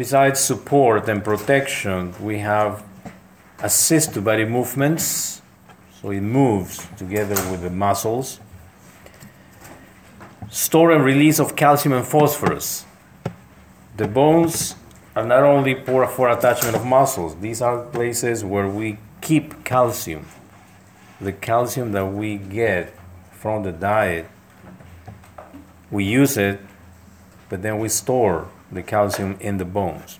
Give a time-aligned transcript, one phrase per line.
[0.00, 2.82] besides support and protection, we have
[3.62, 5.42] assist to body movements,
[6.00, 8.40] so it moves together with the muscles.
[10.48, 12.86] Store and release of calcium and phosphorus.
[13.98, 14.74] The bones
[15.14, 20.24] are not only for, for attachment of muscles, these are places where we keep calcium.
[21.20, 22.94] The calcium that we get
[23.32, 24.26] from the diet,
[25.90, 26.58] we use it,
[27.50, 30.18] but then we store the calcium in the bones,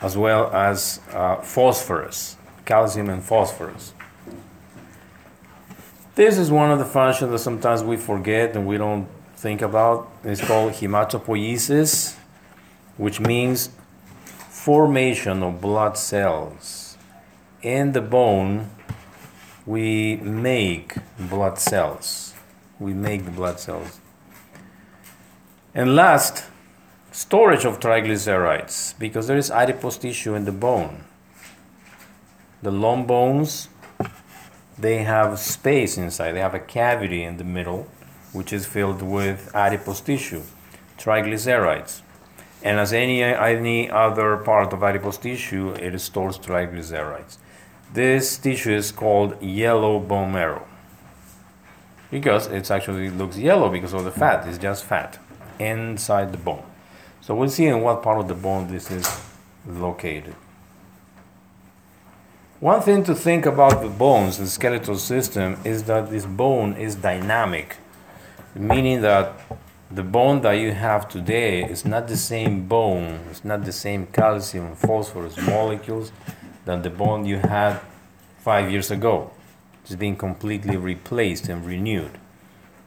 [0.00, 3.94] as well as uh, phosphorus, calcium and phosphorus.
[6.14, 9.06] This is one of the functions that sometimes we forget and we don't
[9.36, 10.10] think about.
[10.24, 12.16] It's called hematopoiesis,
[12.96, 13.70] which means
[14.48, 16.96] formation of blood cells.
[17.62, 18.70] In the bone,
[19.66, 22.34] we make blood cells.
[22.78, 24.00] We make the blood cells.
[25.74, 26.44] And last,
[27.16, 31.02] storage of triglycerides, because there is adipose tissue in the bone.
[32.60, 33.70] The long bones,
[34.78, 37.88] they have space inside, they have a cavity in the middle,
[38.34, 40.42] which is filled with adipose tissue,
[40.98, 42.02] triglycerides.
[42.62, 47.38] And as any, any other part of adipose tissue, it stores triglycerides.
[47.94, 50.66] This tissue is called yellow bone marrow
[52.10, 54.46] because it actually looks yellow because of the fat.
[54.46, 55.18] It's just fat
[55.58, 56.64] inside the bone.
[57.26, 59.20] So we'll see in what part of the bone this is
[59.66, 60.36] located.
[62.60, 66.94] One thing to think about the bones, the skeletal system, is that this bone is
[66.94, 67.78] dynamic,
[68.54, 69.40] meaning that
[69.90, 74.06] the bone that you have today is not the same bone, it's not the same
[74.06, 76.12] calcium, phosphorus molecules
[76.64, 77.80] than the bone you had
[78.38, 79.32] five years ago.
[79.82, 82.18] It's being completely replaced and renewed.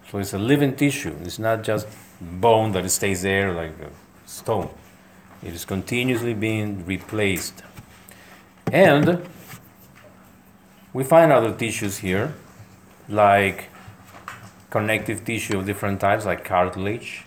[0.10, 1.18] So it's a living tissue.
[1.24, 1.88] It's not just
[2.22, 3.90] bone that stays there like a
[4.30, 4.70] stone.
[5.44, 7.64] It is continuously being replaced.
[8.72, 9.28] And
[10.94, 12.36] we find other tissues here,
[13.08, 13.70] like
[14.70, 17.24] connective tissue of different types, like cartilage,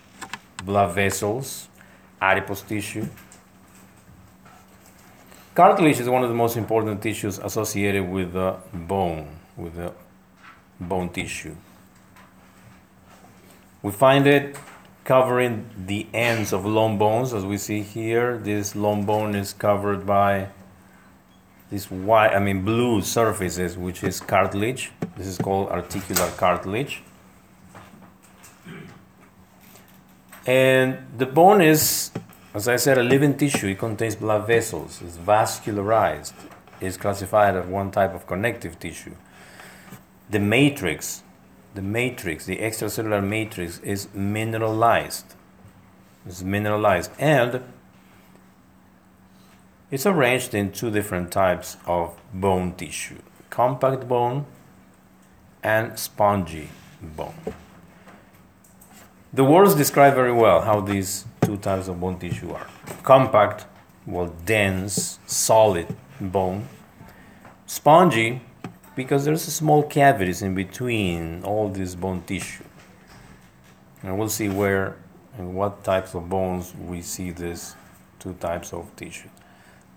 [0.63, 1.67] blood vessels,
[2.21, 3.07] adipose tissue.
[5.53, 9.27] Cartilage is one of the most important tissues associated with the bone,
[9.57, 9.91] with the
[10.79, 11.55] bone tissue.
[13.81, 14.55] We find it
[15.03, 18.37] covering the ends of long bones, as we see here.
[18.37, 20.49] This long bone is covered by
[21.69, 24.91] this white, I mean blue surfaces, which is cartilage.
[25.17, 27.01] This is called articular cartilage.
[30.45, 32.11] And the bone is
[32.53, 36.33] as I said, a living tissue, it contains blood vessels, it's vascularized,
[36.79, 39.15] it's classified as one type of connective tissue.
[40.29, 41.23] The matrix,
[41.73, 45.35] the matrix, the extracellular matrix is mineralized.
[46.25, 47.63] It's mineralized and
[49.91, 53.19] it's arranged in two different types of bone tissue
[53.49, 54.45] compact bone
[55.61, 56.67] and spongy
[57.01, 57.35] bone.
[59.31, 62.67] The words describe very well how these two types of bone tissue are
[63.03, 63.65] compact,
[64.07, 66.67] well, dense, solid bone,
[67.67, 68.41] spongy,
[68.95, 72.63] because there's small cavities in between all this bone tissue.
[74.01, 74.95] And we'll see where
[75.37, 77.75] and what types of bones we see these
[78.19, 79.29] two types of tissue.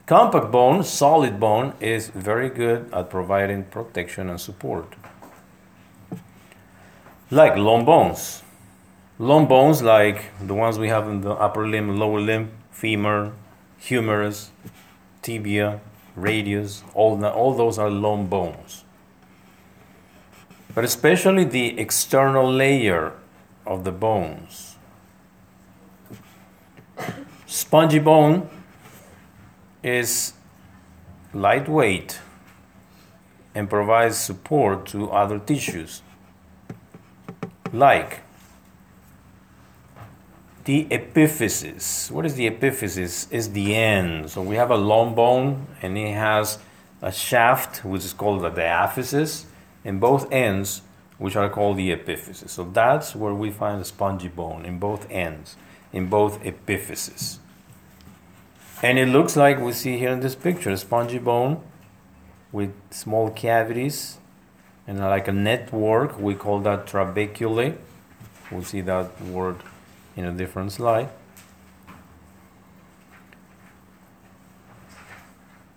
[0.06, 4.94] Compact bone, solid bone, is very good at providing protection and support.
[7.30, 8.44] Like long bones,
[9.18, 13.32] Long bones like the ones we have in the upper limb, lower limb, femur,
[13.78, 14.50] humerus,
[15.22, 15.80] tibia,
[16.14, 18.84] radius, all, all those are long bones.
[20.76, 23.14] But especially the external layer
[23.66, 24.76] of the bones.
[27.46, 28.50] Spongy bone
[29.82, 30.34] is
[31.32, 32.20] lightweight
[33.54, 36.02] and provides support to other tissues
[37.72, 38.20] like
[40.64, 42.10] the epiphysis.
[42.10, 43.32] What is the epiphysis?
[43.32, 44.28] Is the end.
[44.28, 46.58] So we have a long bone and it has
[47.00, 49.46] a shaft which is called the diaphysis
[49.86, 50.82] and both ends
[51.18, 52.50] which are called the epiphysis.
[52.50, 55.56] So that's where we find the spongy bone in both ends,
[55.92, 57.38] in both epiphyses.
[58.82, 61.62] And it looks like we see here in this picture a spongy bone
[62.52, 64.18] with small cavities
[64.86, 66.18] and like a network.
[66.18, 67.78] We call that trabeculae.
[68.50, 69.56] We'll see that word
[70.16, 71.08] in a different slide.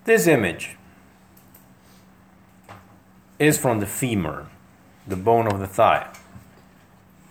[0.03, 0.75] This image
[3.39, 4.47] is from the femur,
[5.07, 6.11] the bone of the thigh.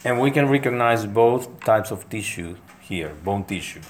[0.05, 3.83] And we can recognize both types of tissue here, bone tissue.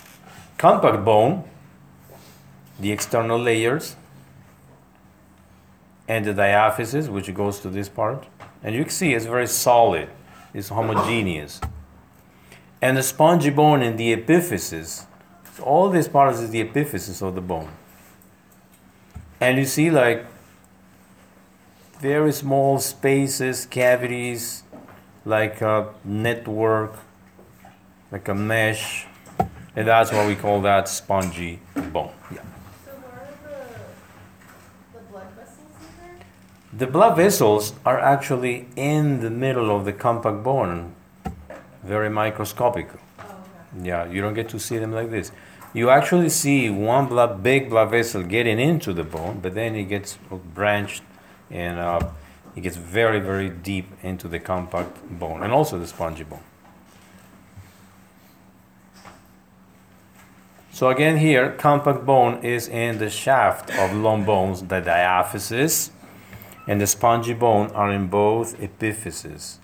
[0.58, 1.44] Compact bone
[2.78, 3.96] the external layers,
[6.06, 8.26] and the diaphysis, which goes to this part.
[8.62, 10.08] And you can see it's very solid,
[10.54, 11.60] it's homogeneous.
[12.80, 15.04] And the spongy bone in the epiphysis,
[15.54, 17.70] so all these parts is the epiphysis of the bone.
[19.40, 20.24] And you see like
[22.00, 24.62] very small spaces, cavities,
[25.24, 26.94] like a network,
[28.12, 29.06] like a mesh,
[29.74, 31.60] and that's why we call that spongy
[31.92, 32.10] bone.
[32.32, 32.40] Yeah.
[32.84, 33.72] So where are
[34.92, 35.58] the, the blood vessels
[36.00, 36.16] there?
[36.72, 40.94] The blood vessels are actually in the middle of the compact bone,
[41.82, 42.88] very microscopic.
[43.18, 43.88] Oh, okay.
[43.88, 45.32] Yeah, you don't get to see them like this.
[45.74, 49.84] You actually see one blood, big blood vessel getting into the bone, but then it
[49.84, 50.16] gets
[50.54, 51.02] branched
[51.50, 52.00] and uh,
[52.56, 56.42] it gets very, very deep into the compact bone and also the spongy bone.
[60.78, 65.90] So again, here, compact bone is in the shaft of long bones, the diaphysis,
[66.68, 69.58] and the spongy bone are in both epiphyses.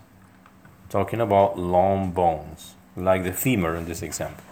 [0.89, 4.43] Talking about long bones, like the femur in this example.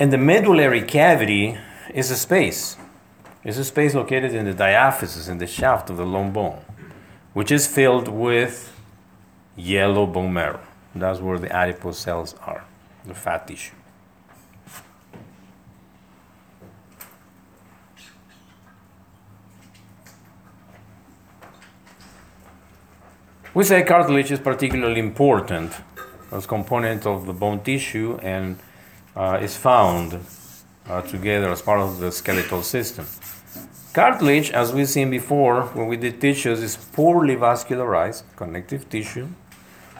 [0.00, 1.58] And the medullary cavity
[1.94, 2.76] is a space.
[3.42, 6.62] It's a space located in the diaphysis, in the shaft of the long bone,
[7.32, 8.78] which is filled with
[9.56, 10.60] yellow bone marrow.
[10.94, 12.64] That's where the adipose cells are,
[13.06, 13.74] the fat tissue.
[23.52, 25.72] We say cartilage is particularly important
[26.30, 28.58] as component of the bone tissue and
[29.16, 30.20] uh, is found
[30.86, 33.06] uh, together as part of the skeletal system.
[33.92, 39.26] Cartilage, as we've seen before when we did tissues, is poorly vascularized connective tissue.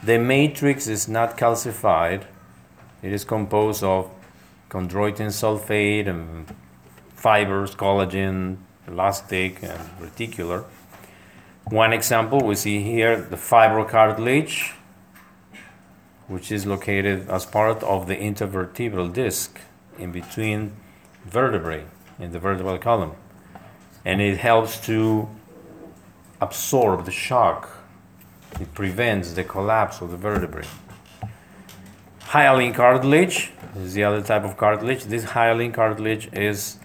[0.05, 2.23] The matrix is not calcified.
[3.03, 4.09] It is composed of
[4.69, 6.47] chondroitin sulfate and
[7.17, 10.67] fibers, collagen, elastic, and reticular.
[11.65, 14.73] One example we see here the fibrocartilage,
[16.29, 19.59] which is located as part of the intervertebral disc
[19.99, 20.77] in between
[21.25, 21.87] vertebrae
[22.21, 23.17] in the vertebral column.
[24.05, 25.29] And it helps to
[26.41, 27.69] absorb the shock,
[28.59, 30.67] it prevents the collapse of the vertebrae.
[32.21, 35.05] Hyaline cartilage is the other type of cartilage.
[35.05, 36.79] This hyaline cartilage is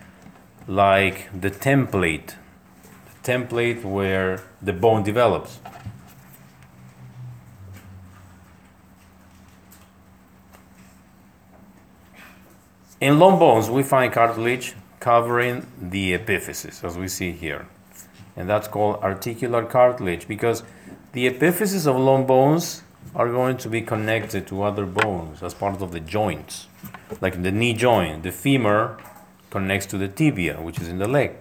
[0.68, 2.34] like the template,
[3.24, 5.60] the template where the bone develops.
[13.00, 14.74] In long bones, we find cartilage
[15.06, 17.68] covering the epiphysis, as we see here.
[18.36, 20.64] And that's called articular cartilage because
[21.12, 22.82] the epiphysis of long bones
[23.14, 26.66] are going to be connected to other bones as part of the joints.
[27.22, 28.98] Like the knee joint, the femur
[29.52, 31.36] connects to the tibia, which is in the leg.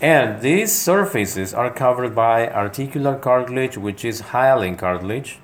[0.00, 5.38] And these surfaces are covered by articular cartilage, which is hyaline cartilage.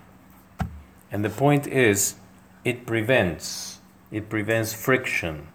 [1.13, 2.17] And the point is,
[2.65, 3.79] it prevents
[4.13, 5.49] it prevents friction,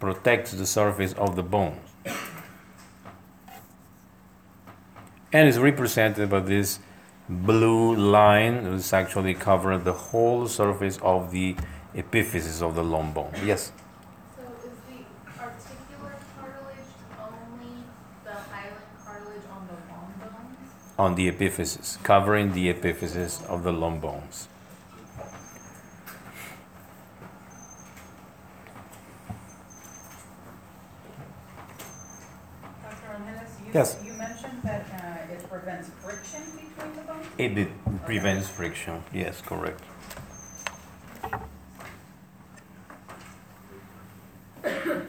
[0.00, 1.80] protects the surface of the bones.
[5.32, 6.78] And is represented by this
[7.28, 11.56] blue line is actually covers the whole surface of the
[11.94, 13.32] epiphysis of the long bone.
[13.44, 13.72] Yes?
[14.36, 17.84] So is the articular cartilage only
[18.22, 20.70] the hyaline cartilage on the long bones?
[20.98, 24.48] On the epiphysis, covering the epiphysis of the long bones.
[32.82, 33.08] Dr.
[33.14, 33.96] Almenas, you, Yes.
[34.04, 37.26] you mentioned that uh, it prevents friction between the bones?
[37.38, 37.68] It, it
[38.06, 39.02] prevents friction.
[39.12, 39.82] Yes, correct.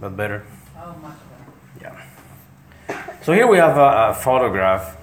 [0.00, 0.44] But better?
[0.76, 1.16] Oh, much
[1.80, 1.98] better.
[2.90, 2.98] Yeah.
[3.22, 4.96] So here we have a, a photograph.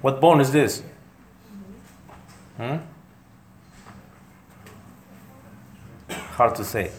[0.00, 0.82] What bone is this?
[2.56, 2.76] Hmm?
[6.10, 6.90] Hard to say.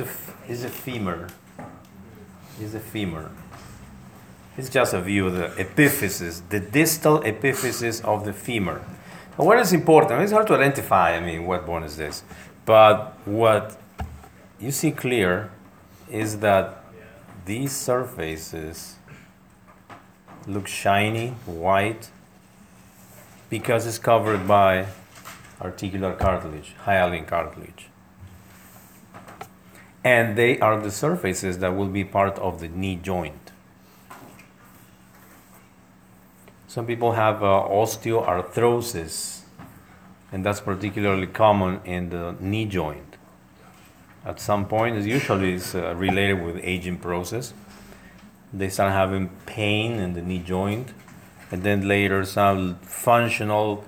[0.00, 0.08] A,
[0.48, 1.28] it's a femur.
[2.60, 3.30] It's a femur.
[4.56, 8.82] It's just a view of the epiphysis, the distal epiphysis of the femur.
[9.36, 10.20] What is important?
[10.22, 11.16] It's hard to identify.
[11.16, 12.24] I mean, what bone is this?
[12.64, 13.80] But what
[14.58, 15.50] you see clear
[16.10, 16.84] is that
[17.46, 18.96] these surfaces
[20.46, 22.10] look shiny, white,
[23.48, 24.86] because it's covered by
[25.60, 27.87] articular cartilage, hyaline cartilage.
[30.08, 33.46] And they are the surfaces that will be part of the knee joint.
[36.66, 39.38] Some people have uh, osteoarthrosis
[40.32, 43.16] and that's particularly common in the knee joint.
[44.24, 47.54] At some point, it's usually it's, uh, related with aging process.
[48.52, 50.88] They start having pain in the knee joint,
[51.50, 53.84] and then later some functional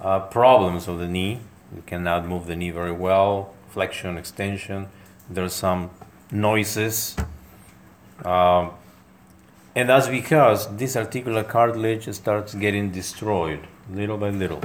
[0.00, 1.40] uh, problems of the knee.
[1.74, 4.88] You cannot move the knee very well, flexion, extension.
[5.32, 5.90] There's some
[6.30, 7.16] noises.
[8.24, 8.70] Uh,
[9.74, 14.62] and that's because this articular cartilage starts getting destroyed little by little.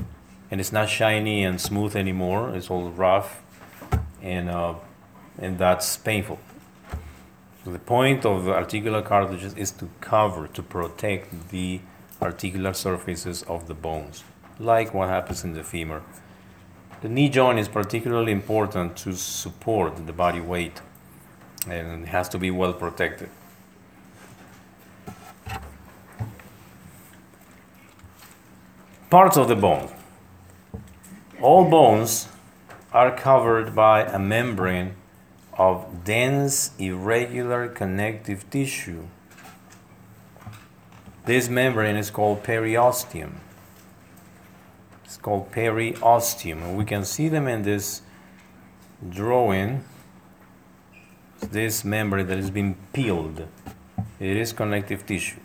[0.51, 3.41] And it's not shiny and smooth anymore, it's all rough,
[4.21, 4.75] and, uh,
[5.38, 6.39] and that's painful.
[7.63, 11.81] So the point of the articular cartilages is to cover, to protect the
[12.21, 14.24] articular surfaces of the bones,
[14.59, 16.01] like what happens in the femur.
[17.01, 20.82] The knee joint is particularly important to support the body weight
[21.70, 23.30] and it has to be well protected.
[29.10, 29.89] Parts of the bone.
[31.39, 32.30] All bones
[32.92, 34.96] are covered by a membrane
[35.54, 39.08] of dense, irregular connective tissue.
[41.25, 43.36] This membrane is called periosteum.
[45.21, 48.01] Called periosteum, and we can see them in this
[49.09, 49.83] drawing.
[51.39, 53.47] This membrane that is being peeled.
[54.19, 55.39] It is connective tissue.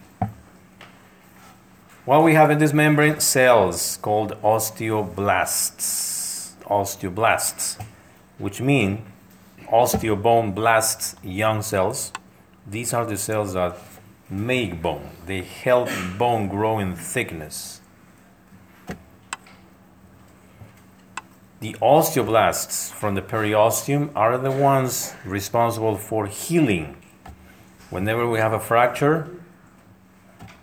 [2.04, 3.20] What we have in this membrane?
[3.20, 5.90] Cells called osteoblasts.
[6.64, 7.76] Osteoblasts,
[8.38, 9.04] which mean
[9.68, 12.12] osteobone blasts young cells.
[12.66, 13.76] These are the cells that
[14.30, 17.81] make bone, they help bone grow in thickness.
[21.62, 26.96] The osteoblasts from the periosteum are the ones responsible for healing.
[27.88, 29.30] Whenever we have a fracture,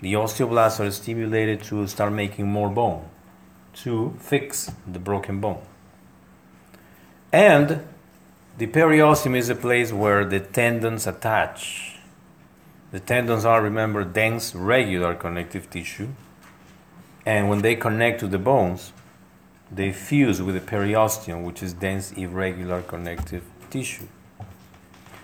[0.01, 3.08] the osteoblasts are stimulated to start making more bone
[3.75, 5.62] to fix the broken bone.
[7.32, 7.88] And
[8.58, 11.96] the periosteum is a place where the tendons attach.
[12.91, 16.10] The tendons are, remember, dense, regular connective tissue.
[17.25, 18.91] And when they connect to the bones,
[19.71, 24.07] they fuse with the periosteum, which is dense, irregular connective tissue.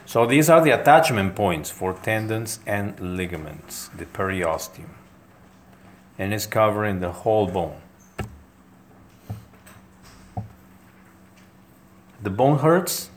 [0.06, 4.90] So these are the attachment points for tendons and ligaments, the periosteum.
[6.18, 7.82] And it's covering the whole bone.
[12.22, 13.10] The bone hurts.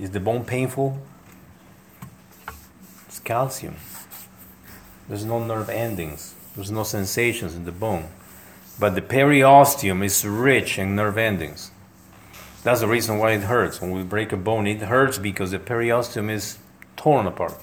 [0.00, 0.98] Is the bone painful?
[3.06, 3.76] It's calcium.
[5.08, 6.34] There's no nerve endings.
[6.56, 8.08] There's no sensations in the bone.
[8.78, 11.70] But the periosteum is rich in nerve endings.
[12.62, 13.80] That's the reason why it hurts.
[13.80, 16.58] When we break a bone, it hurts because the periosteum is
[16.96, 17.58] torn apart.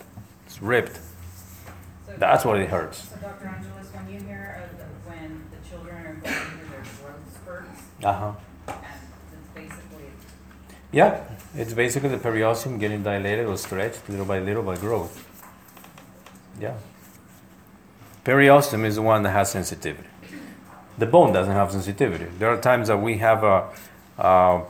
[0.45, 0.97] It's ripped.
[2.07, 3.09] So That's why it hurts.
[3.09, 3.47] So Dr.
[3.47, 7.81] Angeles, when you hear of the, when the children are going through their growth spurts,
[8.03, 8.13] Uh
[8.67, 8.73] huh.
[9.53, 10.05] basically,
[10.91, 11.23] Yeah,
[11.55, 15.25] it's basically the periosteum getting dilated or stretched little by little by growth.
[16.59, 16.75] Yeah.
[18.25, 20.07] Periosteum is the one that has sensitivity.
[20.97, 22.25] The bone doesn't have sensitivity.
[22.39, 24.63] There are times that we have a,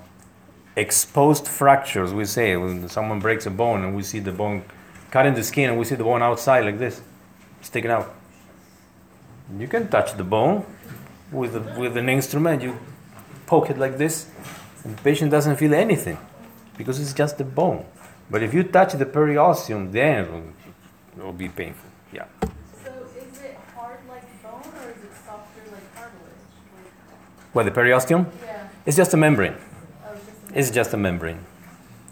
[0.76, 2.14] exposed fractures.
[2.14, 4.64] We say when someone breaks a bone and we see the bone
[5.12, 7.02] cutting the skin and we see the bone outside like this,
[7.62, 8.14] sticking out.
[9.58, 10.66] You can touch the bone
[11.32, 12.62] with a, with an instrument.
[12.64, 12.78] You
[13.46, 14.28] poke it like this,
[14.84, 16.18] and the patient doesn't feel anything
[16.78, 17.86] because it's just the bone.
[18.30, 20.44] But if you touch the periosteum, then it will,
[21.18, 21.90] it will be painful.
[22.12, 22.26] Yeah.
[22.84, 26.56] So is it hard like bone or is it softer like cartilage?
[27.56, 28.68] Well, the periosteum, yeah.
[28.86, 29.56] it's just a membrane.
[29.56, 31.40] Oh, it's just a It's just a membrane,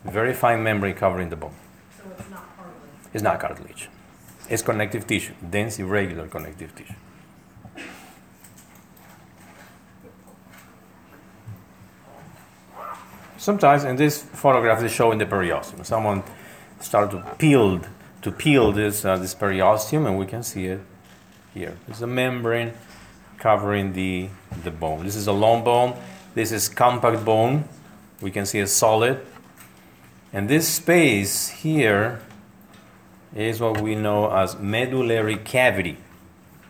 [0.05, 1.53] very fine membrane covering the bone.
[1.97, 3.09] So it's not cartilage.
[3.13, 3.89] It's not cartilage.
[4.49, 6.93] It's connective tissue, dense, irregular connective tissue.
[13.35, 15.85] Sometimes in this photograph they show in the periosteum.
[15.85, 16.23] Someone
[16.79, 17.81] started to peel
[18.21, 20.79] to peel this uh, this periosteum, and we can see it
[21.53, 21.77] here.
[21.89, 22.71] It's a membrane
[23.43, 24.29] covering the
[24.63, 25.03] the bone.
[25.03, 25.95] This is a long bone.
[26.33, 27.65] This is compact bone.
[28.21, 29.19] We can see a solid.
[30.31, 32.21] And this space here
[33.35, 35.97] is what we know as medullary cavity.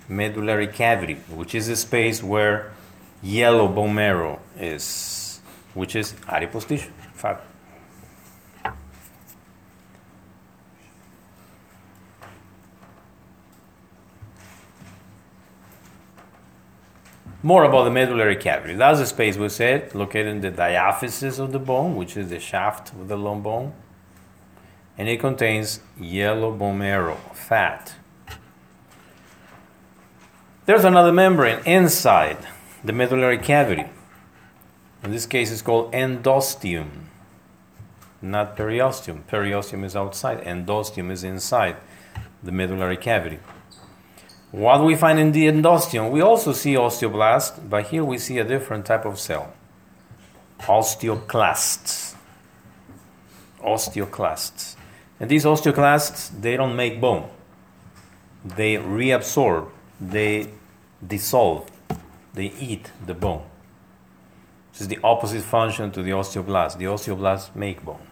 [0.10, 2.74] Medullary cavity, which is the space where
[3.22, 5.40] yellow bone marrow is,
[5.76, 7.53] which is adipose tissue, fat.
[17.44, 18.74] More about the medullary cavity.
[18.74, 22.40] That's the space we said, located in the diaphysis of the bone, which is the
[22.40, 23.74] shaft of the long bone
[24.98, 27.96] and it contains yellow bone marrow, fat.
[30.66, 32.38] There's another membrane inside
[32.84, 33.86] the medullary cavity.
[35.04, 36.90] In this case, it's called endosteum,
[38.22, 39.24] not periosteum.
[39.24, 41.76] Periosteum is outside, endosteum is inside
[42.42, 43.40] the medullary cavity.
[44.54, 46.12] What we find in the endosteum?
[46.12, 49.52] We also see osteoblast, but here we see a different type of cell
[50.60, 52.14] osteoclasts.
[53.62, 54.76] Osteoclasts.
[55.20, 57.32] And these osteoclasts, they don't make bone,
[58.46, 60.50] they reabsorb, they
[61.06, 61.72] dissolve,
[62.36, 63.44] they eat the bone.
[64.72, 66.78] This is the opposite function to the osteoblast.
[66.78, 68.06] The osteoblasts make bone.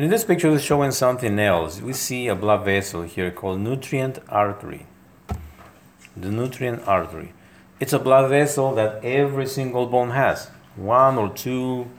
[0.00, 1.82] And in this picture, it's showing something else.
[1.82, 4.86] We see a blood vessel here called nutrient artery.
[6.16, 7.34] The nutrient artery.
[7.80, 10.46] It's a blood vessel that every single bone has.
[10.74, 11.90] One or two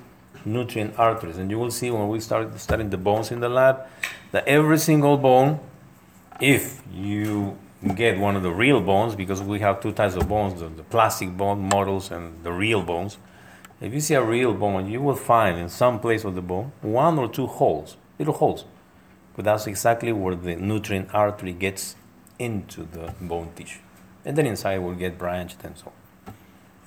[0.45, 1.37] nutrient arteries.
[1.37, 3.85] And you will see when we start studying the bones in the lab
[4.31, 5.59] that every single bone,
[6.39, 7.55] if you
[7.93, 11.37] get one of the real bones, because we have two types of bones the plastic
[11.37, 13.19] bone models and the real bones.
[13.81, 16.71] If you see a real bone, you will find in some place of the bone
[16.83, 18.65] one or two holes, little holes.
[19.35, 21.95] But that's exactly where the nutrient artery gets
[22.37, 23.79] into the bone tissue.
[24.23, 26.33] And then inside will get branched and so on.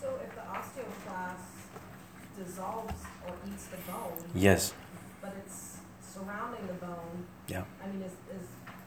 [0.01, 4.73] So if the osteoclast dissolves or eats the bone, Yes,
[5.21, 7.65] but it's surrounding the bone, yeah.
[7.83, 8.47] I mean, is, is,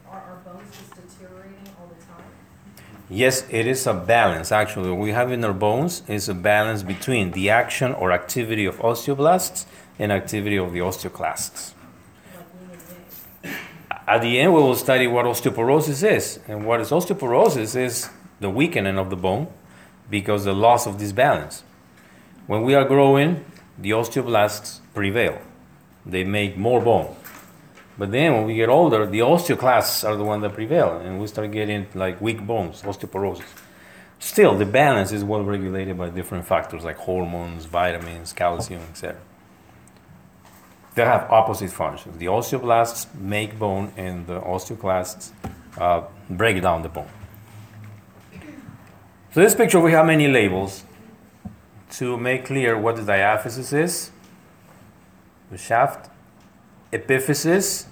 [0.09, 2.31] are our bones just deteriorating all the time?
[3.09, 4.51] Yes, it is a balance.
[4.51, 8.65] Actually, what we have in our bones is a balance between the action or activity
[8.65, 9.65] of osteoblasts
[9.97, 11.71] and activity of the osteoclasts.
[14.05, 16.39] At the end, we will study what osteoporosis is.
[16.49, 18.09] And what is osteoporosis is
[18.41, 19.47] the weakening of the bone
[20.09, 21.63] because the loss of this balance.
[22.45, 23.45] When we are growing,
[23.77, 25.41] the osteoblasts prevail.
[26.05, 27.15] They make more bone.
[27.97, 31.27] But then when we get older, the osteoclasts are the ones that prevail, and we
[31.27, 33.45] start getting like weak bones, osteoporosis.
[34.19, 39.19] Still, the balance is well regulated by different factors like hormones, vitamins, calcium, etc.
[40.95, 42.17] They have opposite functions.
[42.17, 45.31] The osteoblasts make bone, and the osteoclasts
[45.77, 47.09] uh, break down the bone.
[49.33, 50.83] So this picture we have many labels
[51.91, 54.11] to make clear what the diaphysis is,
[55.51, 56.09] the shaft,
[56.91, 57.85] epiphysis,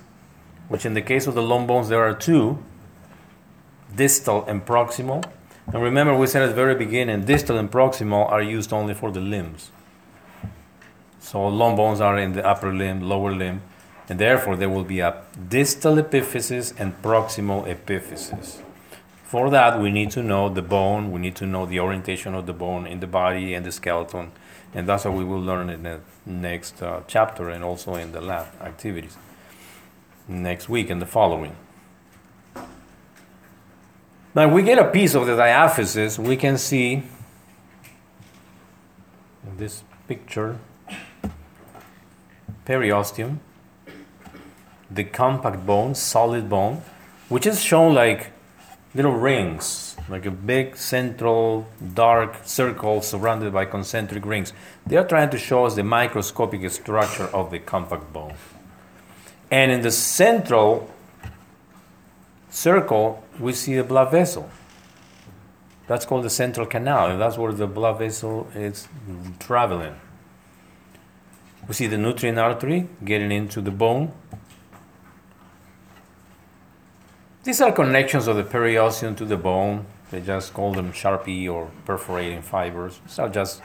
[0.68, 2.64] which in the case of the long bones there are two,
[3.96, 5.24] distal and proximal.
[5.68, 9.12] And remember we said at the very beginning, distal and proximal are used only for
[9.12, 9.72] the limbs.
[11.20, 13.62] So long bones are in the upper limb, lower limb,
[14.08, 18.62] and therefore there will be a distal epiphysis and proximal epiphysis.
[19.24, 22.46] For that, we need to know the bone, we need to know the orientation of
[22.46, 24.32] the bone in the body and the skeleton,
[24.74, 28.22] and that's what we will learn in the next uh, chapter and also in the
[28.22, 29.18] lab activities
[30.28, 31.56] next week and the following.
[34.34, 37.04] Now, we get a piece of the diaphysis, we can see
[39.44, 40.58] in this picture
[42.66, 43.38] periosteum,
[44.90, 46.82] the compact bone, solid bone,
[47.30, 48.32] which is shown like
[48.94, 54.54] little rings, like a big central dark circle surrounded by concentric rings.
[54.86, 58.36] They are trying to show us the microscopic structure of the compact bone.
[59.50, 60.92] And in the central
[62.50, 64.50] circle, we see a blood vessel.
[65.88, 68.88] That's called the central canal, and that's where the blood vessel is
[69.40, 69.96] traveling.
[71.68, 74.12] We see the nutrient artery getting into the bone.
[77.44, 79.86] These are connections of the periosteum to the bone.
[80.16, 83.02] They just call them Sharpey or perforating fibers.
[83.20, 83.62] Are just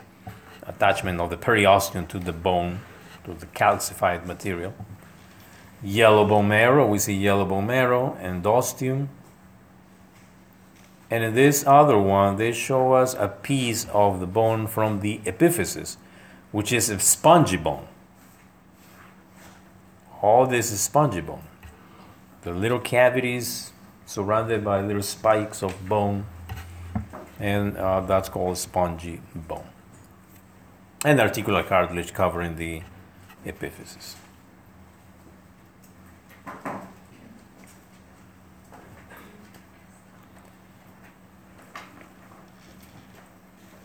[0.65, 2.81] attachment of the periosteum to the bone,
[3.23, 4.75] to the calcified material.
[5.81, 9.07] Yellow bone marrow, we see yellow bone marrow, endosteum.
[11.09, 15.19] And in this other one, they show us a piece of the bone from the
[15.19, 15.99] epiphysis,
[16.51, 17.87] which is a spongy bone.
[20.21, 21.45] All this is spongy bone.
[22.43, 23.71] The little cavities
[24.05, 26.27] surrounded by little spikes of bone,
[27.41, 29.67] and uh, that's called spongy bone.
[31.05, 32.83] And articular cartilage covering the
[33.47, 34.15] epiphysis.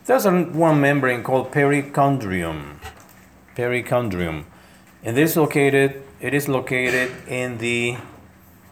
[0.04, 2.76] There's one membrane called perichondrium.
[3.56, 4.44] Perichondrium.
[5.02, 7.96] And this located it is located in the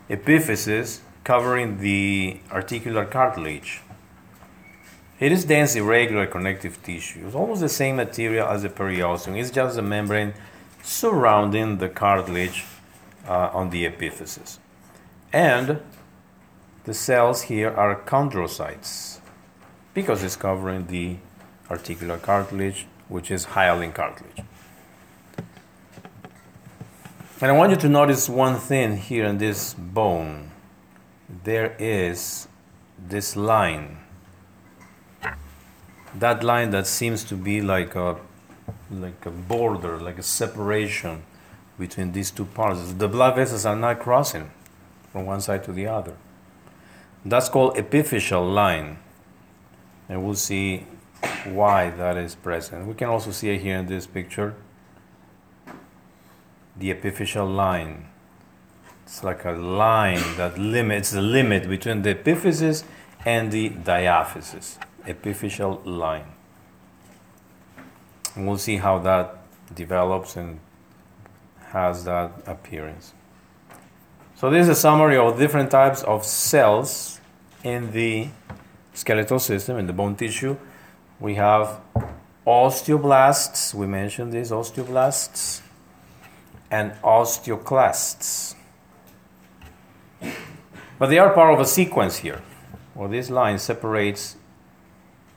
[0.09, 3.81] epiphysis covering the articular cartilage.
[5.21, 7.27] It is dense, irregular connective tissue.
[7.27, 9.39] It's almost the same material as the periosteum.
[9.39, 10.35] It's just a membrane
[10.83, 12.65] surrounding the cartilage
[13.29, 14.59] uh, on the epiphysis.
[15.33, 15.81] And
[16.85, 19.21] the cells here are chondrocytes
[19.95, 21.17] because it's covering the
[21.71, 24.43] articular cartilage, which is hyaline cartilage.
[27.41, 30.51] And I want you to notice one thing here in this bone.
[31.45, 32.49] There is
[32.99, 33.99] this line.
[36.19, 38.17] That line that seems to be like a
[38.91, 41.25] like a border, like a separation
[41.79, 42.93] between these two parts.
[42.93, 44.51] The blood vessels are not crossing
[45.11, 46.15] from one side to the other.
[47.25, 48.99] That's called epiphyseal line.
[50.09, 50.87] And we'll see
[51.45, 52.87] why that is present.
[52.87, 54.55] We can also see it here in this picture.
[56.77, 58.07] The epiphyseal line.
[59.05, 62.85] It's like a line that limits the limit between the epiphysis
[63.25, 64.79] and the diaphysis.
[65.07, 66.27] Epiphyseal line.
[68.35, 69.39] And we'll see how that
[69.75, 70.61] develops and
[71.69, 73.15] has that appearance.
[74.37, 77.21] So this is a summary of different types of cells
[77.63, 78.29] in the
[78.93, 80.57] skeletal system, in the bone tissue.
[81.21, 81.81] We have
[82.47, 85.63] osteoblasts, we mentioned these osteoblasts,
[86.71, 88.55] and osteoclasts.
[90.99, 92.43] But they are part of a sequence here.
[92.95, 94.37] Well, this line separates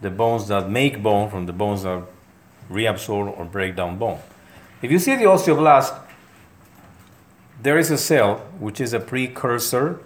[0.02, 2.04] the bones that make bone from the bones that
[2.70, 4.20] reabsorb or break down bone.
[4.82, 5.98] If you see the osteoblast,
[7.62, 10.00] there is a cell which is a precursor,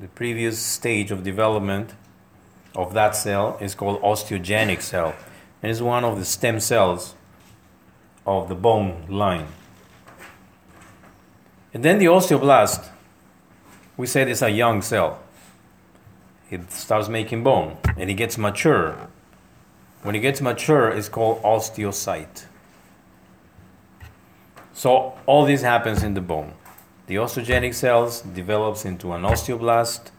[0.00, 1.94] the previous stage of development
[2.74, 5.14] of that cell is called osteogenic cell,
[5.62, 7.14] and is one of the stem cells
[8.26, 9.46] of the bone line.
[11.72, 12.88] And then the osteoblast,
[13.96, 15.20] we said it's a young cell.
[16.50, 19.08] It starts making bone and it gets mature.
[20.02, 22.44] When it gets mature, it's called osteocyte.
[24.72, 26.54] So all this happens in the bone.
[27.06, 30.10] The osteogenic cells develops into an osteoblast.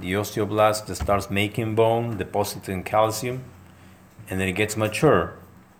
[0.00, 3.44] The osteoblast starts making bone, depositing calcium,
[4.28, 5.34] and then it gets mature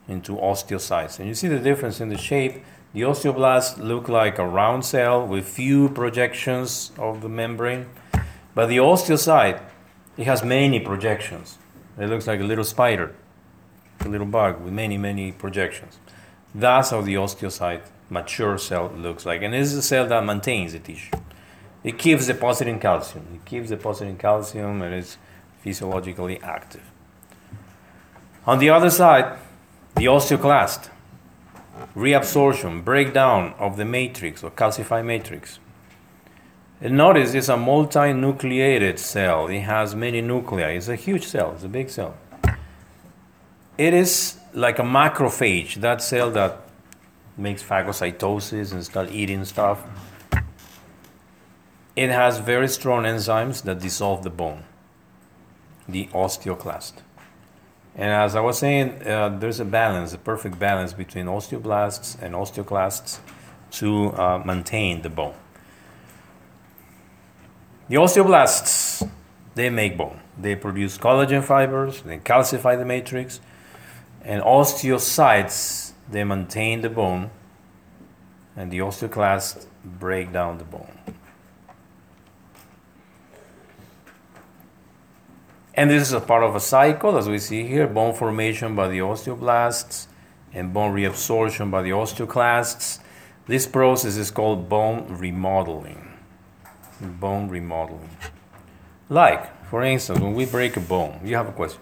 [0.07, 1.19] into osteocytes.
[1.19, 2.65] And you see the difference in the shape.
[2.95, 7.87] The osteoblast look like a round cell with few projections of the membrane,
[8.55, 9.61] but the osteocyte
[10.19, 11.57] it has many projections.
[11.97, 13.15] It looks like a little spider,
[14.01, 15.99] a little bug with many many projections.
[16.55, 19.43] That's how the osteocyte mature cell looks like.
[19.43, 21.17] And this is a cell that maintains the tissue.
[21.85, 23.27] It keeps depositing calcium.
[23.35, 25.17] It keeps depositing calcium and is
[25.63, 26.91] physiologically active.
[28.47, 29.39] On the other side,
[29.95, 30.91] the osteoclast,
[31.95, 35.59] reabsorption, breakdown of the matrix or calcified matrix.
[36.81, 39.49] Notice it's a multinucleated cell.
[39.49, 40.77] It has many nuclei.
[40.77, 41.53] It's a huge cell.
[41.55, 42.15] It's a big cell.
[43.77, 46.61] It is like a macrophage, that cell that
[47.37, 49.85] makes phagocytosis and start eating stuff.
[51.97, 54.63] It has very strong enzymes that dissolve the bone,
[55.89, 56.93] the osteoclast.
[57.97, 62.37] And as I was saying, uh, there's a balance, a perfect balance between osteoblasts and
[62.37, 63.19] osteoclasts
[63.73, 65.35] to uh, maintain the bone.
[67.89, 69.09] The osteoblasts,
[69.55, 70.21] they make bone.
[70.37, 73.41] They produce collagen fibers, they calcify the matrix,
[74.23, 77.31] and osteocytes, they maintain the bone,
[78.55, 80.99] and the osteoclasts break down the bone.
[85.73, 88.89] And this is a part of a cycle, as we see here bone formation by
[88.89, 90.09] the osteoblasts
[90.53, 92.99] and bone reabsorption by the osteoclasts.
[93.47, 96.08] This process is called bone remodeling.
[97.01, 98.11] Bone remodeling.
[99.09, 101.81] Like, for instance, when we break a bone, you have a question.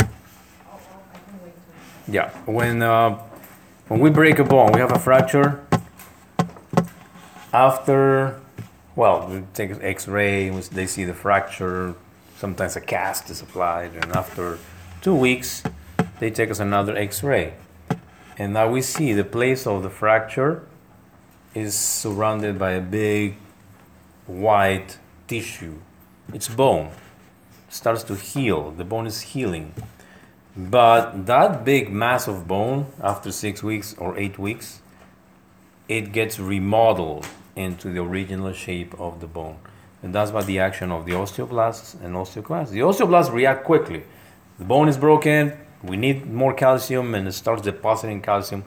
[2.06, 3.18] Yeah, when uh,
[3.88, 5.64] when we break a bone, we have a fracture.
[7.52, 8.40] After,
[8.94, 11.94] well, we take an X-ray, they see the fracture.
[12.36, 14.58] Sometimes a cast is applied, and after
[15.00, 15.62] two weeks,
[16.20, 17.54] they take us another X-ray,
[18.36, 20.66] and now we see the place of the fracture
[21.54, 23.36] is surrounded by a big
[24.26, 25.78] white tissue.
[26.32, 26.90] It's bone.
[27.68, 28.70] starts to heal.
[28.70, 29.74] The bone is healing.
[30.56, 34.80] But that big mass of bone, after six weeks or eight weeks,
[35.88, 39.58] it gets remodeled into the original shape of the bone.
[40.02, 42.70] And that's by the action of the osteoblasts and osteoclasts.
[42.70, 44.04] The osteoblasts react quickly.
[44.58, 48.64] The bone is broken, we need more calcium, and it starts depositing calcium,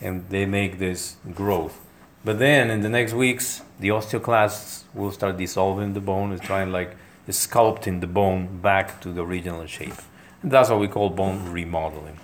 [0.00, 1.80] and they make this growth.
[2.26, 6.72] But then in the next weeks, the osteoclasts will start dissolving the bone, and trying
[6.72, 6.96] like
[7.28, 9.94] sculpting the bone back to the original shape.
[10.42, 12.18] And that's what we call bone remodeling.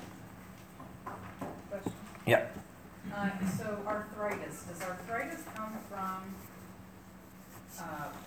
[1.71, 1.93] Question.
[2.27, 2.47] Yeah.
[3.15, 6.35] Uh, so arthritis, does arthritis come from
[7.79, 7.85] uh,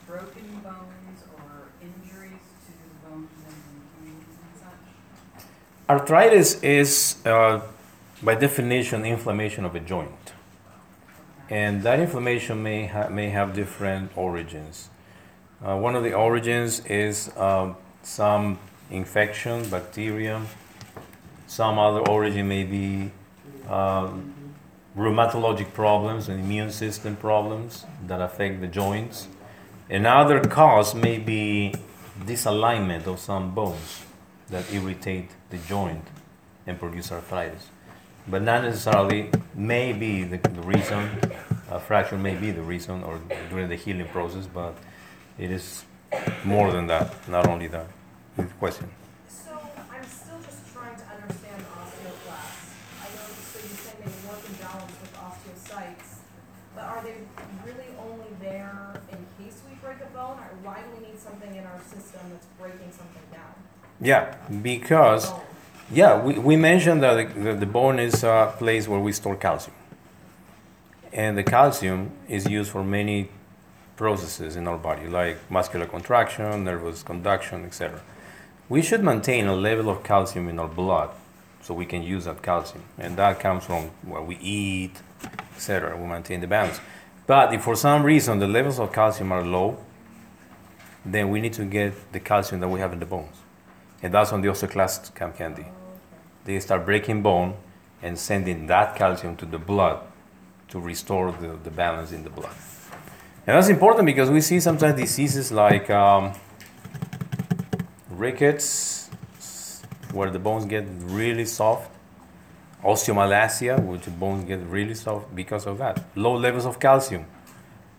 [0.07, 3.57] broken bones or injuries to the bones and
[4.01, 5.45] knees and such?
[5.89, 7.59] Arthritis is, uh,
[8.23, 10.34] by definition, inflammation of a joint.
[11.49, 14.89] And that inflammation may, ha- may have different origins.
[15.63, 20.47] Uh, one of the origins is um, some infection, bacterium.
[21.47, 23.11] Some other origin may be
[23.69, 24.33] um,
[24.97, 29.27] rheumatologic problems and immune system problems that affect the joints.
[29.89, 31.75] Another cause may be
[32.25, 34.03] disalignment of some bones
[34.49, 36.05] that irritate the joint
[36.65, 37.67] and produce arthritis.
[38.27, 41.09] But not necessarily may be the, the reason,
[41.69, 44.75] a fracture may be the reason or during the healing process, but
[45.37, 45.85] it is
[46.43, 47.87] more than that, not only that.
[48.35, 48.89] Good question.
[49.29, 49.51] So
[49.91, 52.73] I'm still just trying to understand osteoclasts.
[53.01, 56.17] I know, so you're saying they work in balance with osteocytes,
[56.73, 57.15] but are they
[57.63, 61.55] really only there in case we break a bone, or why do we need something
[61.55, 63.53] in our system that's breaking something down?
[64.01, 65.41] Yeah, because Bone.
[65.91, 69.35] Yeah, we, we mentioned that the, the, the bone is a place where we store
[69.35, 69.75] calcium.
[71.13, 73.29] And the calcium is used for many
[73.95, 78.01] processes in our body, like muscular contraction, nervous conduction, etc.
[78.67, 81.11] We should maintain a level of calcium in our blood
[81.61, 82.83] so we can use that calcium.
[82.97, 84.93] And that comes from what we eat,
[85.55, 85.95] etc.
[85.95, 86.79] We maintain the balance.
[87.27, 89.77] But if for some reason the levels of calcium are low,
[91.05, 93.35] then we need to get the calcium that we have in the bones.
[94.01, 95.67] And that's when the osteoclasts come handy.
[96.45, 97.55] They start breaking bone
[98.01, 99.99] and sending that calcium to the blood
[100.69, 102.55] to restore the, the balance in the blood.
[103.47, 106.33] And that's important because we see sometimes diseases like um,
[108.09, 109.09] rickets,
[110.11, 111.91] where the bones get really soft,
[112.83, 116.03] osteomalacia, which the bones get really soft because of that.
[116.15, 117.25] Low levels of calcium,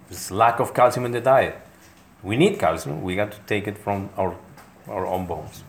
[0.09, 1.59] this lack of calcium in the diet.
[2.23, 4.37] We need calcium, we got to take it from our,
[4.89, 5.63] our own bones.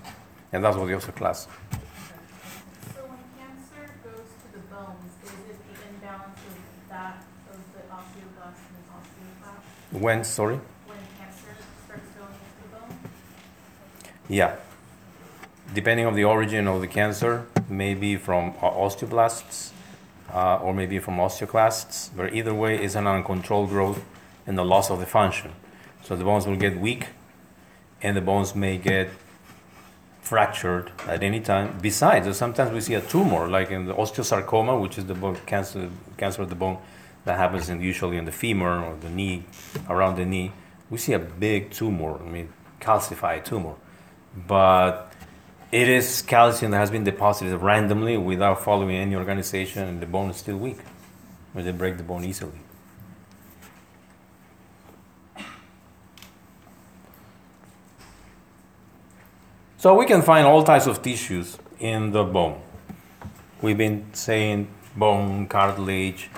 [0.58, 1.46] And that's what the osteoclast.
[1.46, 7.82] So when cancer goes to the bones, is it the imbalance of that, of the
[7.94, 10.02] osteoblast and osteoclast?
[10.02, 10.56] When, sorry?
[10.88, 11.54] When cancer
[11.86, 12.98] starts going into the bone?
[14.28, 14.56] Yeah.
[15.76, 19.74] Depending on the origin of the cancer, maybe from o- osteoblasts
[20.34, 24.04] uh, or maybe from osteoclasts, but either way, it's an uncontrolled growth
[24.48, 25.52] and the loss of the function.
[26.02, 27.10] So the bones will get weak
[28.02, 29.12] and the bones may get
[30.28, 31.78] fractured at any time.
[31.82, 35.90] Besides, sometimes we see a tumor, like in the osteosarcoma, which is the bone cancer,
[36.18, 36.78] cancer of the bone
[37.26, 39.46] that happens in, usually in the femur or the knee,
[39.90, 40.52] around the knee.
[40.90, 42.50] We see a big tumor, I mean,
[42.82, 43.76] calcified tumor.
[44.48, 45.12] But
[45.72, 50.30] it is calcium that has been deposited randomly without following any organization, and the bone
[50.30, 50.80] is still weak.
[51.56, 52.60] Or they break the bone easily.
[59.88, 62.60] So we can find all types of tissues in the bone.
[63.62, 66.30] We've been saying bone, cartilage,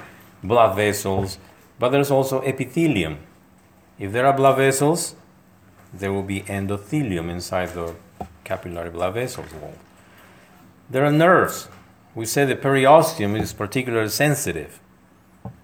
[0.43, 1.39] blood vessels,
[1.79, 3.17] but there's also epithelium.
[3.97, 5.15] If there are blood vessels,
[5.91, 7.95] there will be endothelium inside the
[8.43, 9.73] capillary blood vessels wall.
[10.87, 11.69] There are nerves.
[12.13, 14.79] We say the periosteum is particularly sensitive.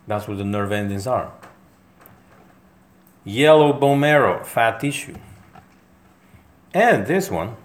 [0.08, 1.32] That's where the nerve endings are.
[3.24, 5.18] Yellow bone marrow, fat tissue.
[6.74, 7.58] And this one,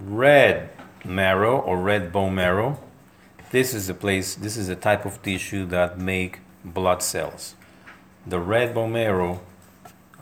[0.00, 0.70] red
[1.04, 2.78] marrow or red bone marrow.
[3.50, 7.54] This is a place, this is a type of tissue that make blood cells.
[8.26, 9.40] The red bone marrow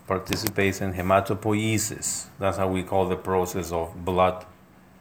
[0.07, 2.27] participates in hematopoiesis.
[2.39, 4.47] That's how we call the process of blood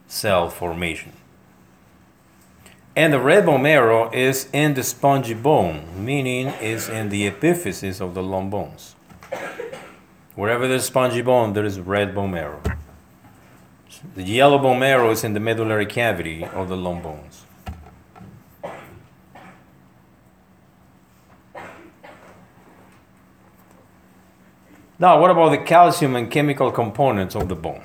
[0.08, 1.12] cell formation.
[2.96, 8.00] And the red bone marrow is in the spongy bone, meaning is in the epiphysis
[8.00, 8.96] of the long bones.
[10.34, 12.60] Wherever there's spongy bone, there is red bone marrow.
[14.14, 17.42] The yellow bone marrow is in the medullary cavity of the long bones.
[24.98, 27.84] Now, what about the calcium and chemical components of the bone?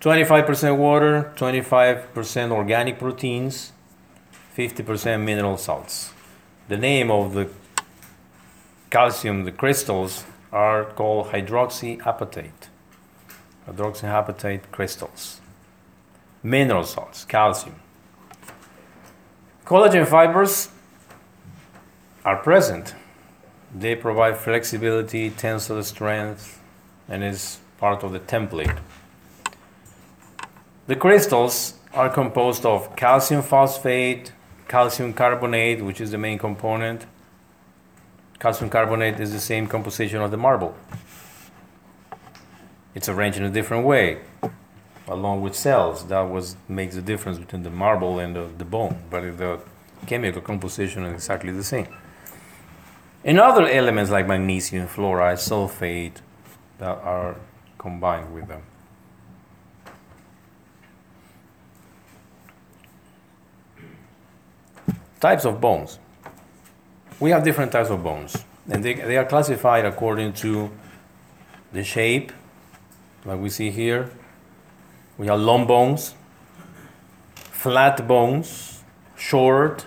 [0.00, 3.72] 25% water, 25% organic proteins,
[4.54, 6.12] 50% mineral salts.
[6.68, 7.48] The name of the
[8.90, 12.68] calcium, the crystals, are called hydroxyapatite.
[13.68, 15.40] Hydroxyapatite crystals.
[16.42, 17.76] Mineral salts, calcium.
[19.64, 20.68] Collagen fibers
[22.24, 22.94] are present.
[23.74, 26.60] They provide flexibility, tensile strength,
[27.08, 28.78] and is part of the template.
[30.86, 34.32] The crystals are composed of calcium phosphate,
[34.68, 37.06] calcium carbonate, which is the main component,
[38.44, 40.76] Calcium carbonate is the same composition of the marble.
[42.94, 44.18] It's arranged in a different way,
[45.08, 46.06] along with cells.
[46.06, 49.60] That was makes the difference between the marble and the, the bone, but the
[50.06, 51.88] chemical composition is exactly the same.
[53.24, 56.20] And other elements like magnesium, fluoride, sulfate,
[56.78, 57.36] that are
[57.78, 58.62] combined with them.
[65.20, 65.98] Types of bones.
[67.18, 70.70] We have different types of bones, and they, they are classified according to
[71.72, 72.30] the shape,
[73.24, 74.10] like we see here.
[75.16, 76.14] We have long bones,
[77.34, 78.82] flat bones,
[79.16, 79.86] short,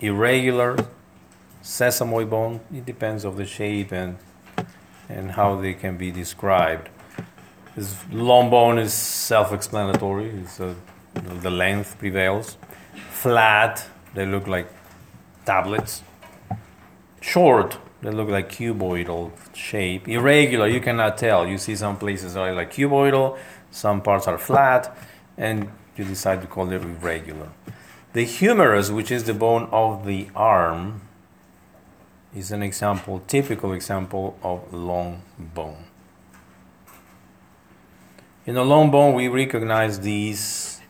[0.00, 0.76] irregular,
[1.62, 2.60] sesamoid bone.
[2.72, 4.18] It depends of the shape and
[5.08, 6.88] and how they can be described.
[7.76, 10.44] This long bone is self-explanatory.
[10.58, 10.74] Uh,
[11.42, 12.56] the length prevails.
[13.10, 14.68] Flat, they look like
[15.44, 16.02] tablets.
[17.20, 20.06] Short, they look like cuboidal shape.
[20.06, 21.48] Irregular, you cannot tell.
[21.48, 23.38] You see some places are like cuboidal,
[23.70, 24.94] some parts are flat,
[25.38, 27.48] and you decide to call it irregular.
[28.12, 31.00] The humerus, which is the bone of the arm,
[32.36, 35.84] is an example, typical example of long bone.
[38.44, 40.82] In a long bone, we recognize these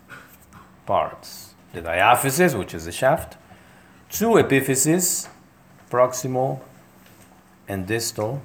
[0.85, 3.37] parts the diaphysis, which is the shaft,
[4.11, 5.29] two epiphyses,
[5.91, 6.61] proximal
[7.69, 8.43] and distal,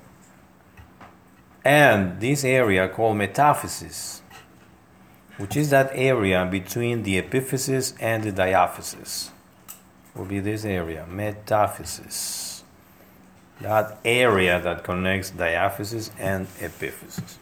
[1.63, 4.21] and this area called metaphysis,
[5.37, 9.29] which is that area between the epiphysis and the diaphysis.
[10.15, 12.63] Will be this area, metaphysis.
[13.61, 17.37] That area that connects diaphysis and epiphysis.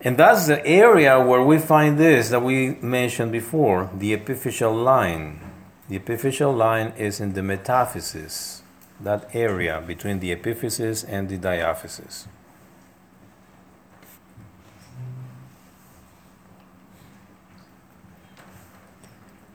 [0.00, 5.40] And that's the area where we find this that we mentioned before the epiphyseal line.
[5.88, 8.62] The epiphyseal line is in the metaphysis,
[9.00, 12.26] that area between the epiphysis and the diaphysis.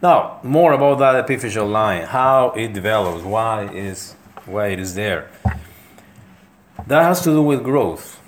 [0.02, 5.30] Now, more about that epiphyseal line, how it develops, why is why it is there.
[6.88, 8.20] That has to do with growth.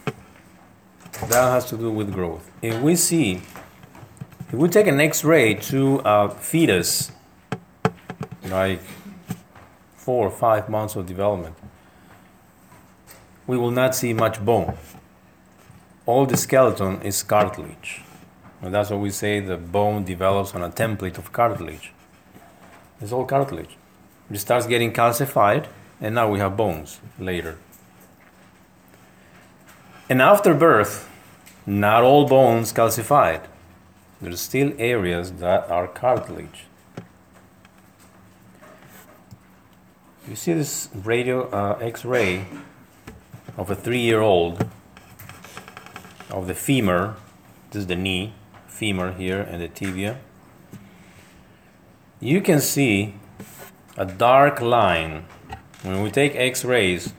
[1.27, 2.49] That has to do with growth.
[2.61, 3.41] If we see,
[4.47, 7.11] if we take an X-ray to a fetus,
[8.45, 8.79] like
[10.05, 11.55] four or five months of development,
[13.47, 14.77] we will not see much bone.
[16.05, 18.03] All the skeleton is cartilage.
[18.61, 21.91] And that's what we say the bone develops on a template of cartilage.
[23.01, 23.77] It's all cartilage.
[24.29, 25.65] It starts getting calcified,
[25.99, 27.57] and now we have bones later.
[30.07, 31.09] And after birth,
[31.65, 33.41] not all bones calcified.
[34.21, 36.65] There's still areas that are cartilage.
[40.27, 42.47] You see this radio uh, X-ray
[43.57, 44.67] of a three-year-old
[46.31, 47.15] of the femur.
[47.69, 48.33] This is the knee,
[48.67, 50.17] femur here, and the tibia.
[52.19, 53.13] You can see
[53.97, 55.25] a dark line
[55.83, 57.13] when we take X-rays.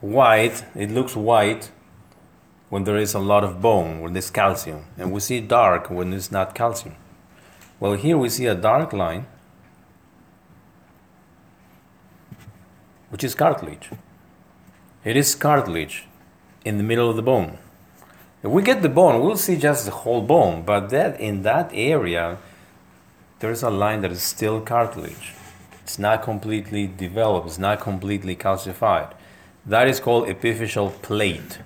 [0.00, 1.72] White, it looks white
[2.68, 6.10] when there is a lot of bone, when there's calcium, and we see dark when
[6.10, 6.94] there's not calcium.
[7.80, 9.26] Well, here we see a dark line
[13.10, 13.90] which is cartilage.
[15.04, 16.06] It is cartilage
[16.64, 17.58] in the middle of the bone.
[18.42, 21.70] If we get the bone, we'll see just the whole bone, but that in that
[21.74, 22.38] area,
[23.40, 25.34] there's a line that is still cartilage.
[25.82, 29.12] It's not completely developed, it's not completely calcified.
[29.66, 31.58] That is called epiphyseal plate.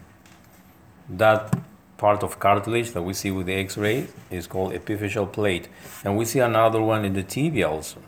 [1.08, 1.56] That
[1.96, 5.68] part of cartilage that we see with the x-ray is called epiphyseal plate.
[6.04, 8.00] And we see another one in the tibia also.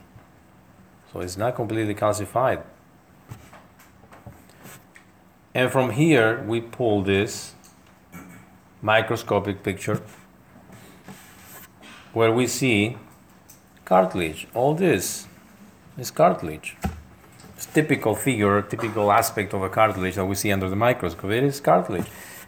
[1.13, 2.63] So it's not completely calcified.
[5.57, 7.55] And from here, we pull this
[8.83, 10.03] microscopic picture
[12.13, 12.99] where we see
[13.87, 14.49] cartilage.
[14.53, 15.27] All this
[15.97, 16.77] is cartilage.
[17.57, 21.31] It's typical figure, typical aspect of a cartilage that we see under the microscope.
[21.31, 22.05] It is cartilage.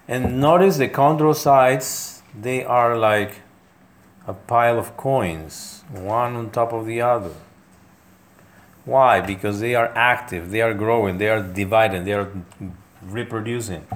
[0.07, 3.37] And notice the chondrocytes, they are like
[4.27, 7.33] a pile of coins, one on top of the other.
[8.85, 9.23] Why?
[9.23, 12.31] Because they are active, they are growing, they are dividing, they are
[13.03, 13.87] reproducing.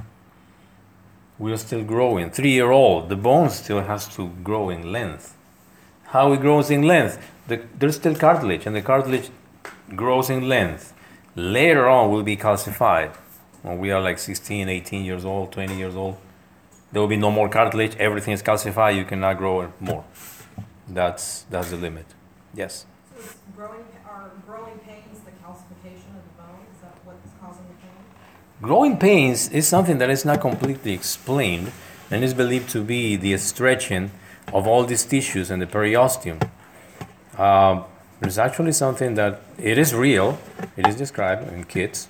[1.38, 2.30] We are still growing.
[2.30, 5.36] Three year old, the bone still has to grow in length.
[6.06, 7.18] How it grows in length?
[7.48, 9.30] The, there's still cartilage, and the cartilage
[9.96, 10.92] grows in length.
[11.34, 13.16] Later on, will be calcified.
[13.62, 16.18] When we are like 16, 18 years old, 20 years old,
[16.92, 17.96] there will be no more cartilage.
[17.96, 18.96] Everything is calcified.
[18.96, 20.04] You cannot grow more.
[20.88, 22.06] That's that's the limit.
[22.54, 22.84] Yes.
[23.10, 26.60] So is growing, are growing pains the calcification of the bone?
[26.68, 26.82] Is
[28.62, 31.72] Growing pains is something that is not completely explained
[32.12, 34.12] and is believed to be the stretching
[34.52, 36.48] of all these tissues in the periosteum.
[37.36, 37.82] Uh,
[38.20, 40.38] it's actually something that it is real,
[40.76, 42.06] it is described in kids,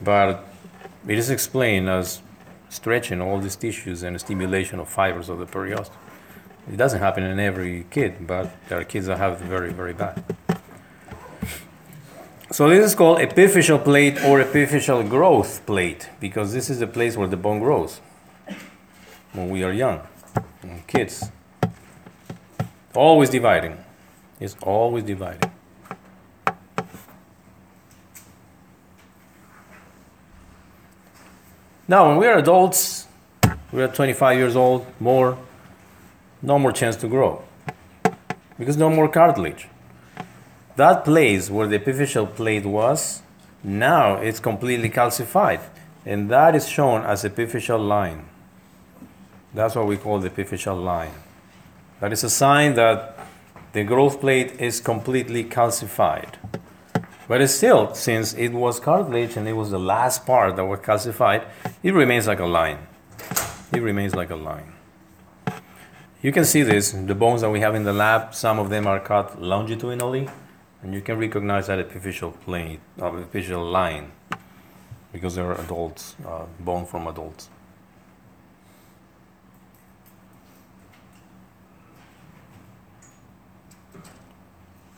[0.00, 0.46] but
[1.06, 2.22] it is explained as
[2.70, 5.92] stretching all these tissues and stimulation of fibers of the periosteum.
[6.72, 10.24] It doesn't happen in every kid, but there are kids that have very, very bad.
[12.54, 17.16] So this is called epiphyseal plate or epiphyseal growth plate because this is the place
[17.16, 18.00] where the bone grows
[19.32, 20.02] when we are young,
[20.86, 21.32] kids.
[22.94, 23.82] Always dividing.
[24.38, 25.50] It's always dividing.
[31.88, 33.08] Now, when we are adults,
[33.72, 35.36] we are 25 years old, more,
[36.40, 37.42] no more chance to grow
[38.60, 39.66] because no more cartilage.
[40.76, 43.22] That place where the epiphyseal plate was,
[43.62, 45.60] now it's completely calcified,
[46.04, 48.24] and that is shown as epiphyseal line.
[49.54, 51.12] That's what we call the epiphyseal line.
[52.00, 53.16] That is a sign that
[53.72, 56.34] the growth plate is completely calcified.
[57.28, 61.46] But still, since it was cartilage and it was the last part that was calcified,
[61.82, 62.78] it remains like a line.
[63.72, 64.72] It remains like a line.
[66.20, 68.86] You can see this, the bones that we have in the lab, some of them
[68.86, 70.28] are cut longitudinally,
[70.84, 74.12] and you can recognize that epiphyseal plate, uh, epiphyseal line,
[75.12, 77.48] because they're adults, uh, bone from adults.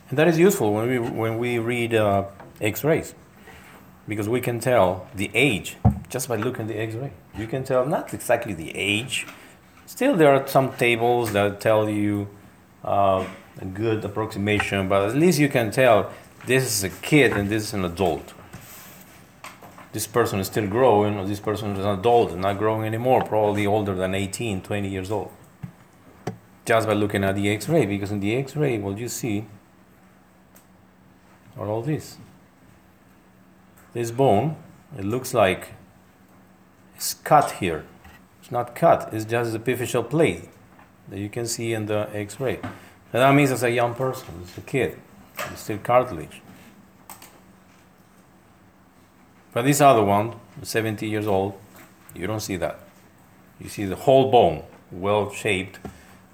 [0.09, 2.25] And that is useful when we, when we read uh,
[2.59, 3.15] x-rays,
[4.09, 5.77] because we can tell the age
[6.09, 7.11] just by looking at the x-ray.
[7.37, 9.25] You can tell not exactly the age.
[9.85, 12.27] Still, there are some tables that tell you
[12.83, 13.25] uh,
[13.61, 16.11] a good approximation, but at least you can tell
[16.45, 18.33] this is a kid and this is an adult.
[19.93, 23.23] This person is still growing, or this person is an adult and not growing anymore,
[23.23, 25.31] probably older than 18, 20 years old.
[26.65, 29.45] Just by looking at the x ray, because in the x ray, what you see
[31.57, 32.17] are all this.
[33.93, 34.57] This bone,
[34.97, 35.69] it looks like
[36.95, 37.85] it's cut here.
[38.41, 40.49] It's not cut, it's just the epiphyseal plate
[41.09, 42.59] that you can see in the x ray.
[43.13, 44.97] And that means as a young person, as a kid,
[45.51, 46.41] it's still cartilage.
[49.53, 51.59] But this other one, 70 years old,
[52.13, 52.79] you don't see that.
[53.59, 55.79] You see the whole bone, well shaped,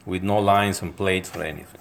[0.05, 1.79] with no lines and plates or anything.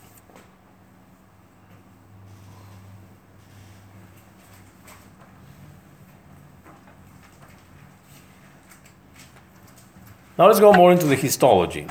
[10.39, 11.87] Now let's go more into the histology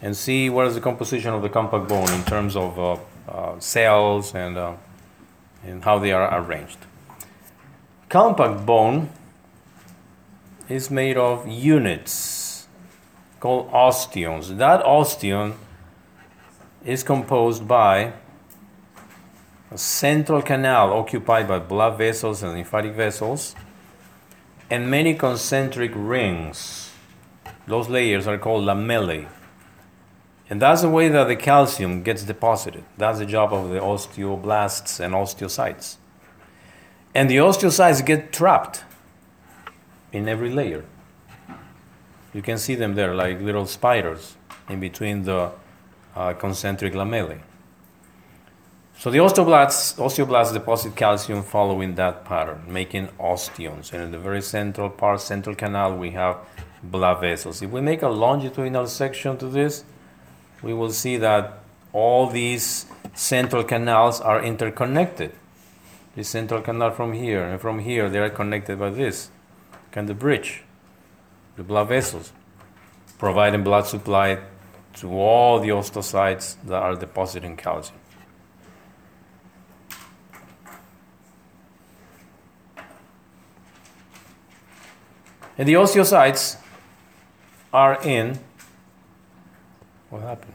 [0.00, 2.96] and see what is the composition of the compact bone in terms of uh,
[3.28, 4.74] uh, cells and, uh,
[5.64, 6.78] and how they are arranged.
[8.08, 9.10] Compact bone
[10.68, 12.68] is made of units
[13.40, 14.56] called osteons.
[14.56, 15.54] That osteon
[16.84, 18.12] is composed by
[19.70, 23.54] a central canal occupied by blood vessels and lymphatic vessels
[24.70, 26.90] and many concentric rings.
[27.66, 29.28] Those layers are called lamellae.
[30.50, 32.84] And that's the way that the calcium gets deposited.
[32.96, 35.96] That's the job of the osteoblasts and osteocytes.
[37.14, 38.84] And the osteocytes get trapped
[40.12, 40.84] in every layer.
[42.32, 44.36] You can see them there like little spiders
[44.68, 45.50] in between the
[46.14, 47.40] uh, concentric lamellae.
[48.98, 53.92] So the osteoblasts, osteoblasts deposit calcium following that pattern, making osteons.
[53.92, 56.38] And in the very central part, central canal, we have
[56.82, 57.62] blood vessels.
[57.62, 59.84] If we make a longitudinal section to this,
[60.62, 65.32] we will see that all these central canals are interconnected.
[66.14, 69.30] The central canal from here and from here, they are connected by this,
[69.92, 70.64] kind of bridge,
[71.56, 72.32] the blood vessels,
[73.18, 74.38] providing blood supply
[74.94, 77.98] to all the osteocytes that are depositing calcium.
[85.56, 86.56] And the osteocytes
[87.72, 88.38] are in.
[90.10, 90.54] What happened?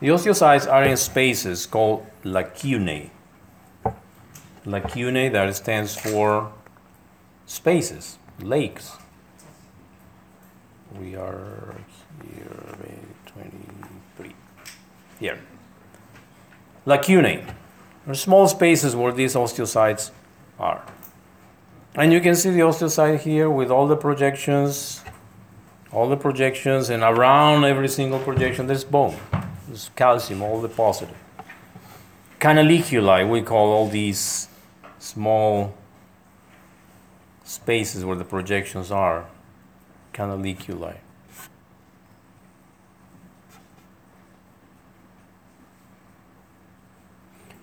[0.00, 3.10] The osteocytes are in spaces called lacunae.
[4.64, 6.52] Lacunae, that stands for
[7.46, 8.92] spaces, lakes.
[11.00, 11.74] We are
[12.22, 14.34] here, 23.
[15.18, 15.38] Here.
[16.86, 17.44] Lacunae.
[18.06, 20.10] Are small spaces where these osteocytes
[20.60, 20.84] are.
[21.98, 25.02] And you can see the osteocyte here with all the projections,
[25.90, 29.16] all the projections, and around every single projection there's bone.
[29.66, 31.16] There's calcium all deposited.
[32.38, 34.46] canaliculi, we call all these
[35.00, 35.74] small
[37.42, 39.26] spaces where the projections are
[40.14, 40.98] canaliculi.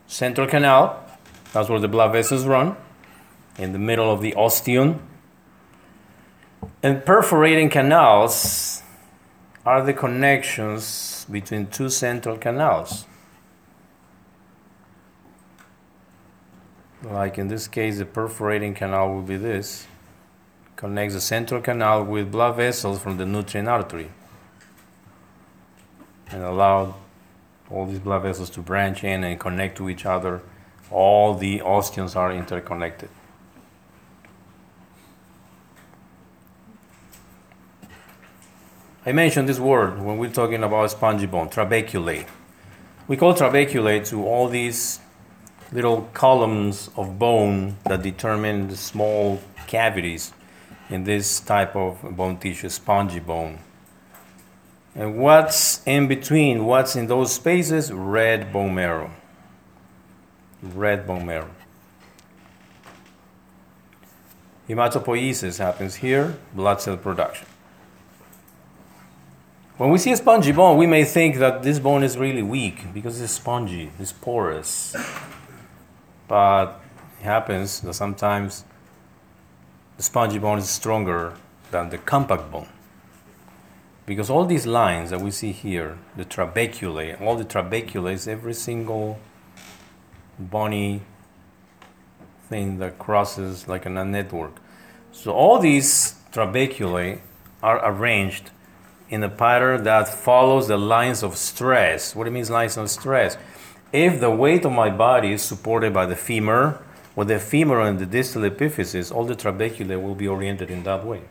[0.07, 1.01] Central canal,
[1.53, 2.75] that's where the blood vessels run,
[3.57, 4.99] in the middle of the osteon.
[6.83, 8.81] And perforating canals
[9.65, 13.05] are the connections between two central canals.
[17.03, 19.87] Like in this case, the perforating canal will be this
[20.75, 24.11] connects the central canal with blood vessels from the nutrient artery
[26.29, 26.95] and allow
[27.69, 30.41] all these blood vessels to branch in and connect to each other.
[30.91, 33.09] All the osteons are interconnected.
[39.07, 42.25] I mentioned this word when we're talking about spongy bone, trabeculae.
[43.07, 44.99] We call trabeculae to all these
[45.71, 50.33] little columns of bone that determine the small cavities
[50.89, 53.59] in this type of bone tissue, spongy bone.
[54.95, 57.93] And what's in between, what's in those spaces?
[57.93, 59.11] Red bone marrow.
[60.63, 61.51] Red bone marrow.
[64.67, 67.45] Hematopoiesis happens here, blood cell production.
[69.77, 72.93] When we see a spongy bone, we may think that this bone is really weak
[72.93, 74.95] because it's spongy, it's porous.
[76.29, 76.79] But
[77.19, 78.63] it happens that sometimes
[79.97, 81.33] the spongy bone is stronger
[81.71, 82.69] than the compact bone.
[84.05, 89.19] Because all these lines that we see here, the trabeculae, all the trabeculae, every single
[90.39, 91.01] bony
[92.47, 94.55] thing that crosses like in a network.
[95.11, 97.19] So all these trabeculae
[97.61, 98.51] are arranged
[99.09, 102.15] in a pattern that follows the lines of stress.
[102.15, 103.37] What it means lines of stress?
[103.93, 106.81] If the weight of my body is supported by the femur,
[107.15, 111.05] with the femur and the distal epiphysis, all the trabeculae will be oriented in that
[111.05, 111.21] way.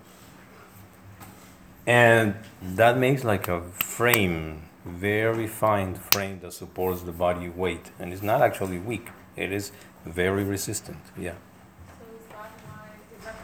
[1.86, 7.90] And that makes like a frame, very fine frame that supports the body weight.
[7.98, 9.72] And it's not actually weak, it is
[10.06, 10.98] very resistant.
[11.18, 11.32] Yeah.
[11.32, 13.34] So is that why, is that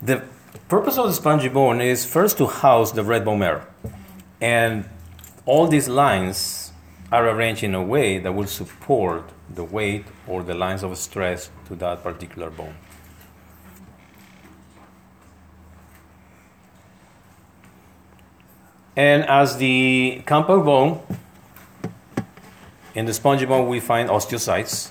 [0.00, 0.37] the
[0.68, 3.66] purpose of the spongy bone, is first to house the red bone marrow.
[4.40, 4.88] And
[5.46, 6.72] all these lines
[7.10, 11.50] are arranged in a way that will support the weight or the lines of stress
[11.66, 12.74] to that particular bone.
[18.94, 21.00] And as the compact bone,
[22.94, 24.90] in the spongy bone we find osteocytes.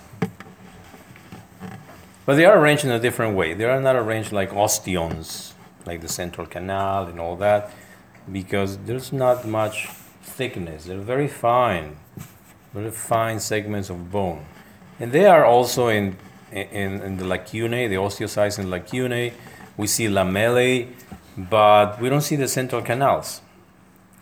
[2.25, 3.53] But they are arranged in a different way.
[3.53, 5.53] They are not arranged like osteons,
[5.87, 7.71] like the central canal and all that,
[8.31, 9.87] because there's not much
[10.21, 10.85] thickness.
[10.85, 11.97] They're very fine,
[12.73, 14.45] very fine segments of bone.
[14.99, 16.17] And they are also in,
[16.51, 19.33] in, in the lacunae, the osteocytes in lacunae.
[19.77, 20.89] We see lamellae,
[21.37, 23.41] but we don't see the central canals.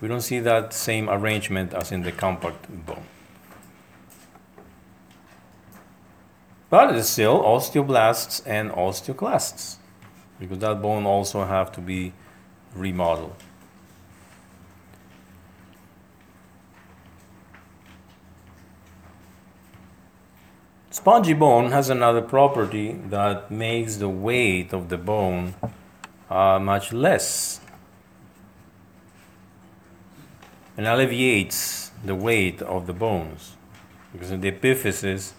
[0.01, 3.05] We don't see that same arrangement as in the compact bone.
[6.69, 9.77] But it's still osteoblasts and osteoclasts
[10.39, 12.13] because that bone also have to be
[12.73, 13.35] remodeled.
[20.89, 25.53] Spongy bone has another property that makes the weight of the bone
[26.29, 27.59] uh, much less
[30.77, 33.55] and alleviates the weight of the bones
[34.11, 35.33] because the epiphysis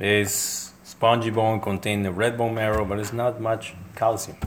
[0.00, 0.65] is
[0.96, 4.38] spongy bone containing the red bone marrow but it's not much calcium.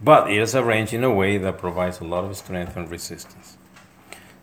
[0.00, 3.58] But it is arranged in a way that provides a lot of strength and resistance.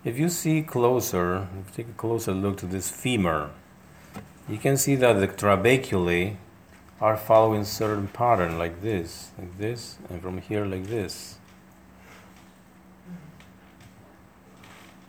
[0.03, 3.51] If you see closer if you take a closer look to this femur
[4.49, 6.35] you can see that the trabeculae
[6.99, 11.37] are following certain pattern like this like this and from here like this.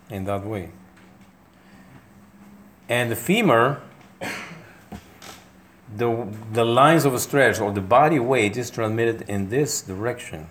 [0.08, 0.70] In that way.
[2.88, 3.80] And the femur,
[5.96, 10.48] the, the lines of stress or the body weight is transmitted in this direction.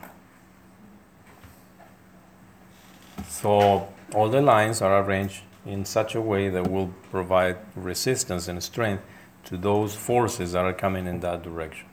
[3.27, 8.61] So all the lines are arranged in such a way that will provide resistance and
[8.61, 9.03] strength
[9.45, 11.87] to those forces that are coming in that direction.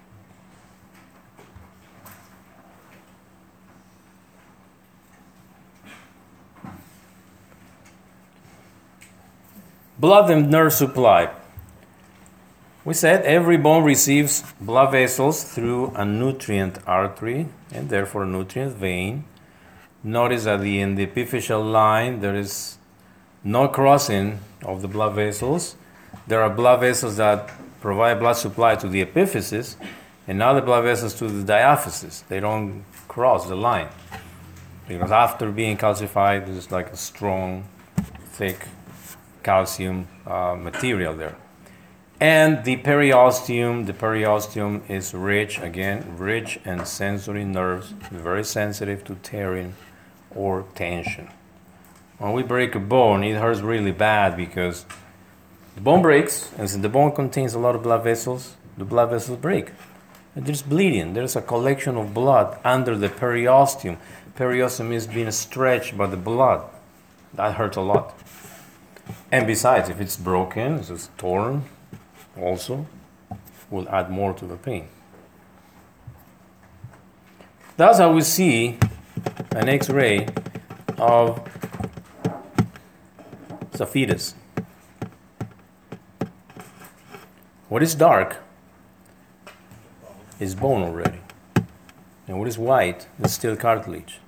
[9.98, 11.30] Blood and nerve supply.
[12.84, 18.74] We said every bone receives blood vessels through a nutrient artery and therefore a nutrient
[18.74, 19.24] vein.
[20.02, 22.78] Notice that the, in the epiphyseal line there is
[23.44, 25.76] no crossing of the blood vessels.
[26.26, 29.76] There are blood vessels that provide blood supply to the epiphysis,
[30.26, 32.26] and other blood vessels to the diaphysis.
[32.28, 33.88] They don't cross the line
[34.88, 37.64] because after being calcified, there's like a strong,
[38.32, 38.66] thick
[39.42, 41.36] calcium uh, material there.
[42.22, 49.16] And the periosteum, the periosteum is rich, again, rich in sensory nerves, very sensitive to
[49.16, 49.74] tearing
[50.32, 51.30] or tension.
[52.18, 54.86] When we break a bone, it hurts really bad because
[55.74, 59.10] the bone breaks, and since the bone contains a lot of blood vessels, the blood
[59.10, 59.72] vessels break.
[60.36, 63.96] And there's bleeding, there's a collection of blood under the periosteum.
[64.36, 66.70] Periosteum is being stretched by the blood.
[67.34, 68.16] That hurts a lot.
[69.32, 71.64] And besides, if it's broken, if it's torn,
[72.38, 72.86] also
[73.70, 74.88] will add more to the pain.
[77.76, 78.78] That's how we see
[79.52, 80.26] an x ray
[80.98, 81.48] of
[83.72, 84.34] the fetus.
[87.68, 88.36] What is dark
[90.38, 91.20] is bone already,
[92.28, 94.20] and what is white is still cartilage.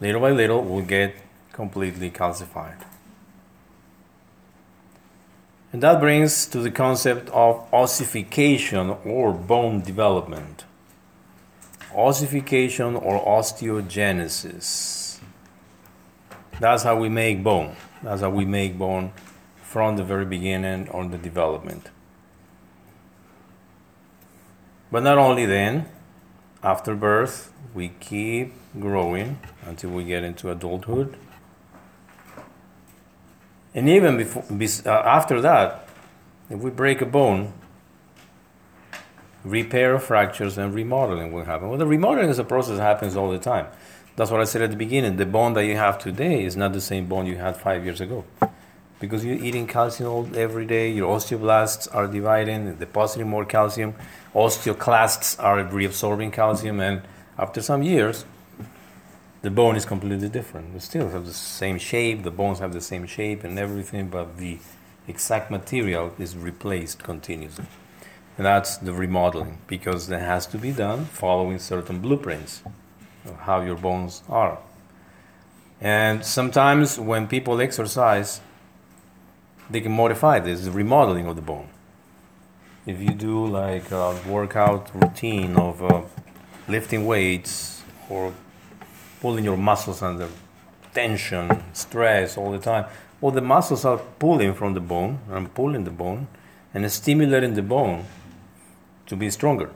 [0.00, 1.16] Little by little, will get
[1.52, 2.89] completely calcified.
[5.72, 10.64] And that brings to the concept of ossification or bone development.
[11.94, 15.18] Ossification or osteogenesis.
[16.58, 17.76] That's how we make bone.
[18.02, 19.12] That's how we make bone
[19.62, 21.90] from the very beginning on the development.
[24.90, 25.86] But not only then,
[26.62, 31.16] after birth, we keep growing until we get into adulthood.
[33.74, 34.44] And even before,
[34.86, 35.88] uh, after that,
[36.48, 37.52] if we break a bone,
[39.44, 41.68] repair of fractures and remodeling will happen.
[41.68, 43.66] Well, the remodeling is a process that happens all the time.
[44.16, 45.16] That's what I said at the beginning.
[45.16, 48.00] The bone that you have today is not the same bone you had five years
[48.00, 48.24] ago.
[48.98, 53.94] Because you're eating calcium every day, your osteoblasts are dividing, depositing more calcium,
[54.34, 57.00] osteoclasts are reabsorbing calcium, and
[57.38, 58.26] after some years,
[59.42, 60.72] the bone is completely different.
[60.74, 64.36] They still have the same shape, the bones have the same shape and everything, but
[64.36, 64.58] the
[65.08, 67.66] exact material is replaced continuously.
[68.36, 72.62] And that's the remodeling because that has to be done following certain blueprints
[73.24, 74.58] of how your bones are.
[75.80, 78.40] And sometimes when people exercise,
[79.70, 81.68] they can modify this, the remodeling of the bone.
[82.86, 86.02] If you do like a workout routine of uh,
[86.68, 88.34] lifting weights or
[89.20, 90.28] pulling your muscles under
[90.94, 92.86] tension, stress all the time.
[93.20, 96.26] Well, the muscles are pulling from the bone and pulling the bone
[96.72, 98.06] and stimulating the bone
[99.06, 99.70] to be stronger.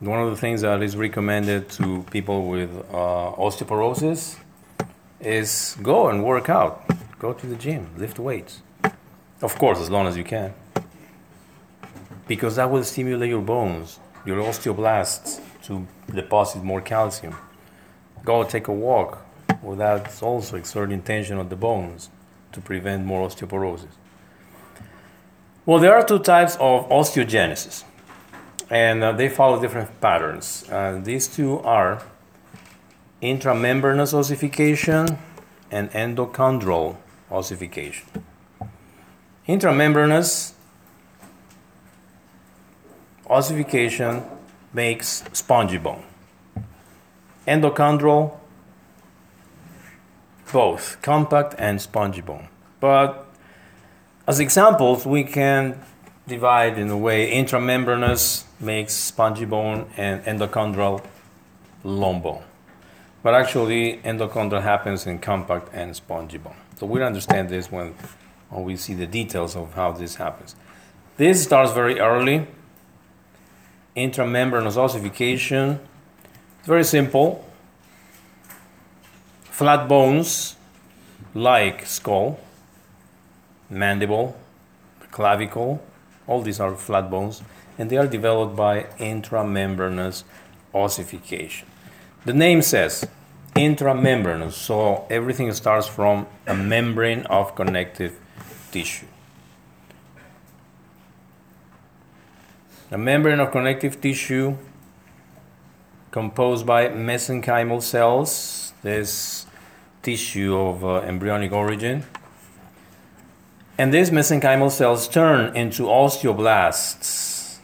[0.00, 4.36] One of the things that is recommended to people with uh, osteoporosis
[5.20, 6.84] is go and work out.
[7.20, 8.62] Go to the gym, lift weights.
[9.40, 10.54] Of course, as long as you can.
[12.26, 17.36] Because that will stimulate your bones, your osteoblasts, to deposit more calcium
[18.24, 19.24] go take a walk.
[19.62, 22.10] without also exerting tension on the bones
[22.52, 23.94] to prevent more osteoporosis.
[25.64, 27.84] Well, there are two types of osteogenesis,
[28.68, 30.64] and uh, they follow different patterns.
[30.68, 32.02] Uh, these two are
[33.22, 35.16] intramembranous ossification
[35.70, 36.96] and endochondral
[37.30, 38.08] ossification.
[39.46, 40.52] Intramembranous
[43.28, 44.22] ossification
[44.72, 46.02] makes spongy bone
[47.46, 48.38] endochondral,
[50.52, 52.48] both compact and spongy bone.
[52.80, 53.26] But
[54.26, 55.80] as examples, we can
[56.26, 61.04] divide in a way intramembranous makes spongy bone and endochondral
[61.82, 62.42] long bone.
[63.22, 66.56] But actually, endochondral happens in compact and spongy bone.
[66.76, 67.94] So we'll understand this when,
[68.50, 70.56] when we see the details of how this happens.
[71.16, 72.46] This starts very early.
[73.96, 75.80] Intramembranous ossification
[76.62, 77.44] it's very simple.
[79.42, 80.54] Flat bones
[81.34, 82.38] like skull,
[83.68, 84.36] mandible,
[85.10, 85.82] clavicle,
[86.28, 87.42] all these are flat bones,
[87.78, 90.22] and they are developed by intramembranous
[90.72, 91.66] ossification.
[92.26, 93.08] The name says
[93.56, 98.20] intramembranous, so everything starts from a membrane of connective
[98.70, 99.06] tissue.
[102.92, 104.58] A membrane of connective tissue
[106.12, 109.46] composed by mesenchymal cells, this
[110.02, 112.04] tissue of uh, embryonic origin.
[113.78, 117.58] And these mesenchymal cells turn into osteoblasts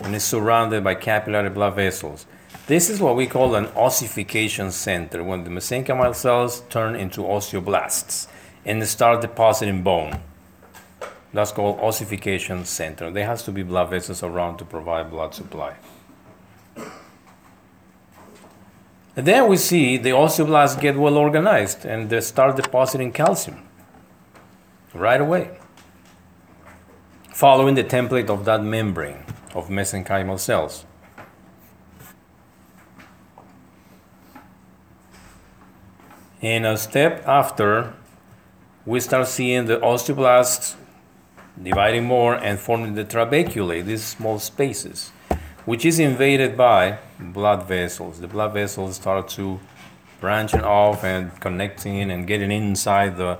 [0.00, 2.26] and is surrounded by capillary blood vessels.
[2.66, 8.28] This is what we call an ossification center, when the mesenchymal cells turn into osteoblasts
[8.64, 10.20] and start depositing bone.
[11.34, 13.10] That's called ossification center.
[13.10, 15.74] There has to be blood vessels around to provide blood supply.
[19.14, 23.68] And then we see the osteoblasts get well organized and they start depositing calcium
[24.94, 25.58] right away,
[27.28, 30.86] following the template of that membrane of mesenchymal cells.
[36.40, 37.94] In a step after,
[38.84, 40.74] we start seeing the osteoblasts
[41.62, 45.12] dividing more and forming the trabeculae, these small spaces,
[45.64, 48.20] which is invaded by blood vessels.
[48.20, 49.60] The blood vessels start to
[50.20, 53.38] branching off and connecting and getting inside the,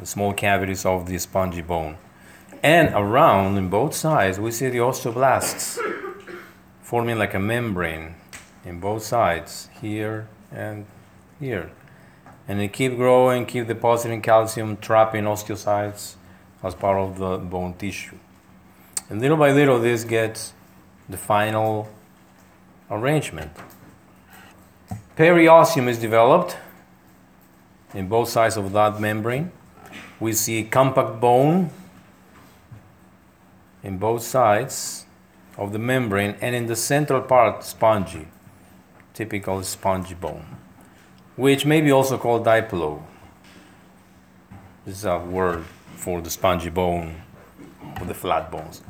[0.00, 1.96] the small cavities of the spongy bone.
[2.62, 5.78] And around in both sides, we see the osteoblasts
[6.82, 8.14] forming like a membrane
[8.64, 10.86] in both sides, here and
[11.38, 11.70] here.
[12.46, 16.16] And they keep growing, keep depositing calcium, trapping osteocytes
[16.62, 18.18] as part of the bone tissue.
[19.10, 20.54] And little by little, this gets
[21.08, 21.88] the final
[22.90, 23.52] arrangement.
[25.16, 26.56] Periosteum is developed
[27.94, 29.50] in both sides of that membrane.
[30.20, 31.70] We see compact bone
[33.82, 35.06] in both sides
[35.56, 38.28] of the membrane, and in the central part, spongy,
[39.12, 40.46] typical spongy bone,
[41.36, 43.02] which may be also called diplo.
[44.84, 45.64] This is a word
[45.96, 47.22] for the spongy bone
[48.00, 48.82] or the flat bones.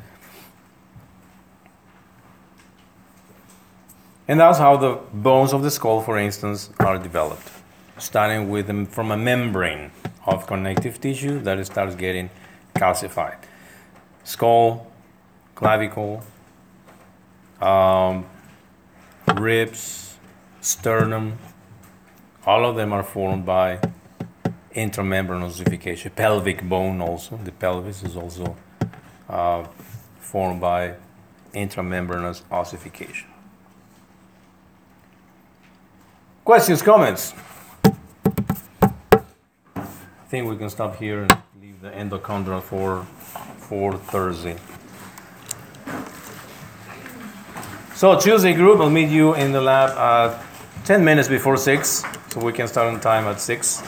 [4.28, 7.50] And that's how the bones of the skull, for instance, are developed,
[7.96, 9.90] starting with them from a membrane
[10.26, 12.28] of connective tissue that starts getting
[12.74, 13.38] calcified.
[14.24, 14.86] Skull,
[15.54, 16.22] clavicle,
[17.62, 18.26] um,
[19.34, 20.18] ribs,
[20.60, 21.38] sternum,
[22.44, 23.80] all of them are formed by
[24.74, 26.12] intramembranous ossification.
[26.14, 28.54] Pelvic bone also, the pelvis is also
[29.30, 29.64] uh,
[30.20, 30.94] formed by
[31.54, 33.27] intramembranous ossification.
[36.48, 37.34] Questions, comments?
[37.84, 37.90] I
[40.30, 43.04] think we can stop here and leave the endochondra for,
[43.58, 44.56] for Thursday.
[47.94, 50.42] So Tuesday group, I'll meet you in the lab at
[50.86, 53.82] 10 minutes before 6, so we can start on time at 6.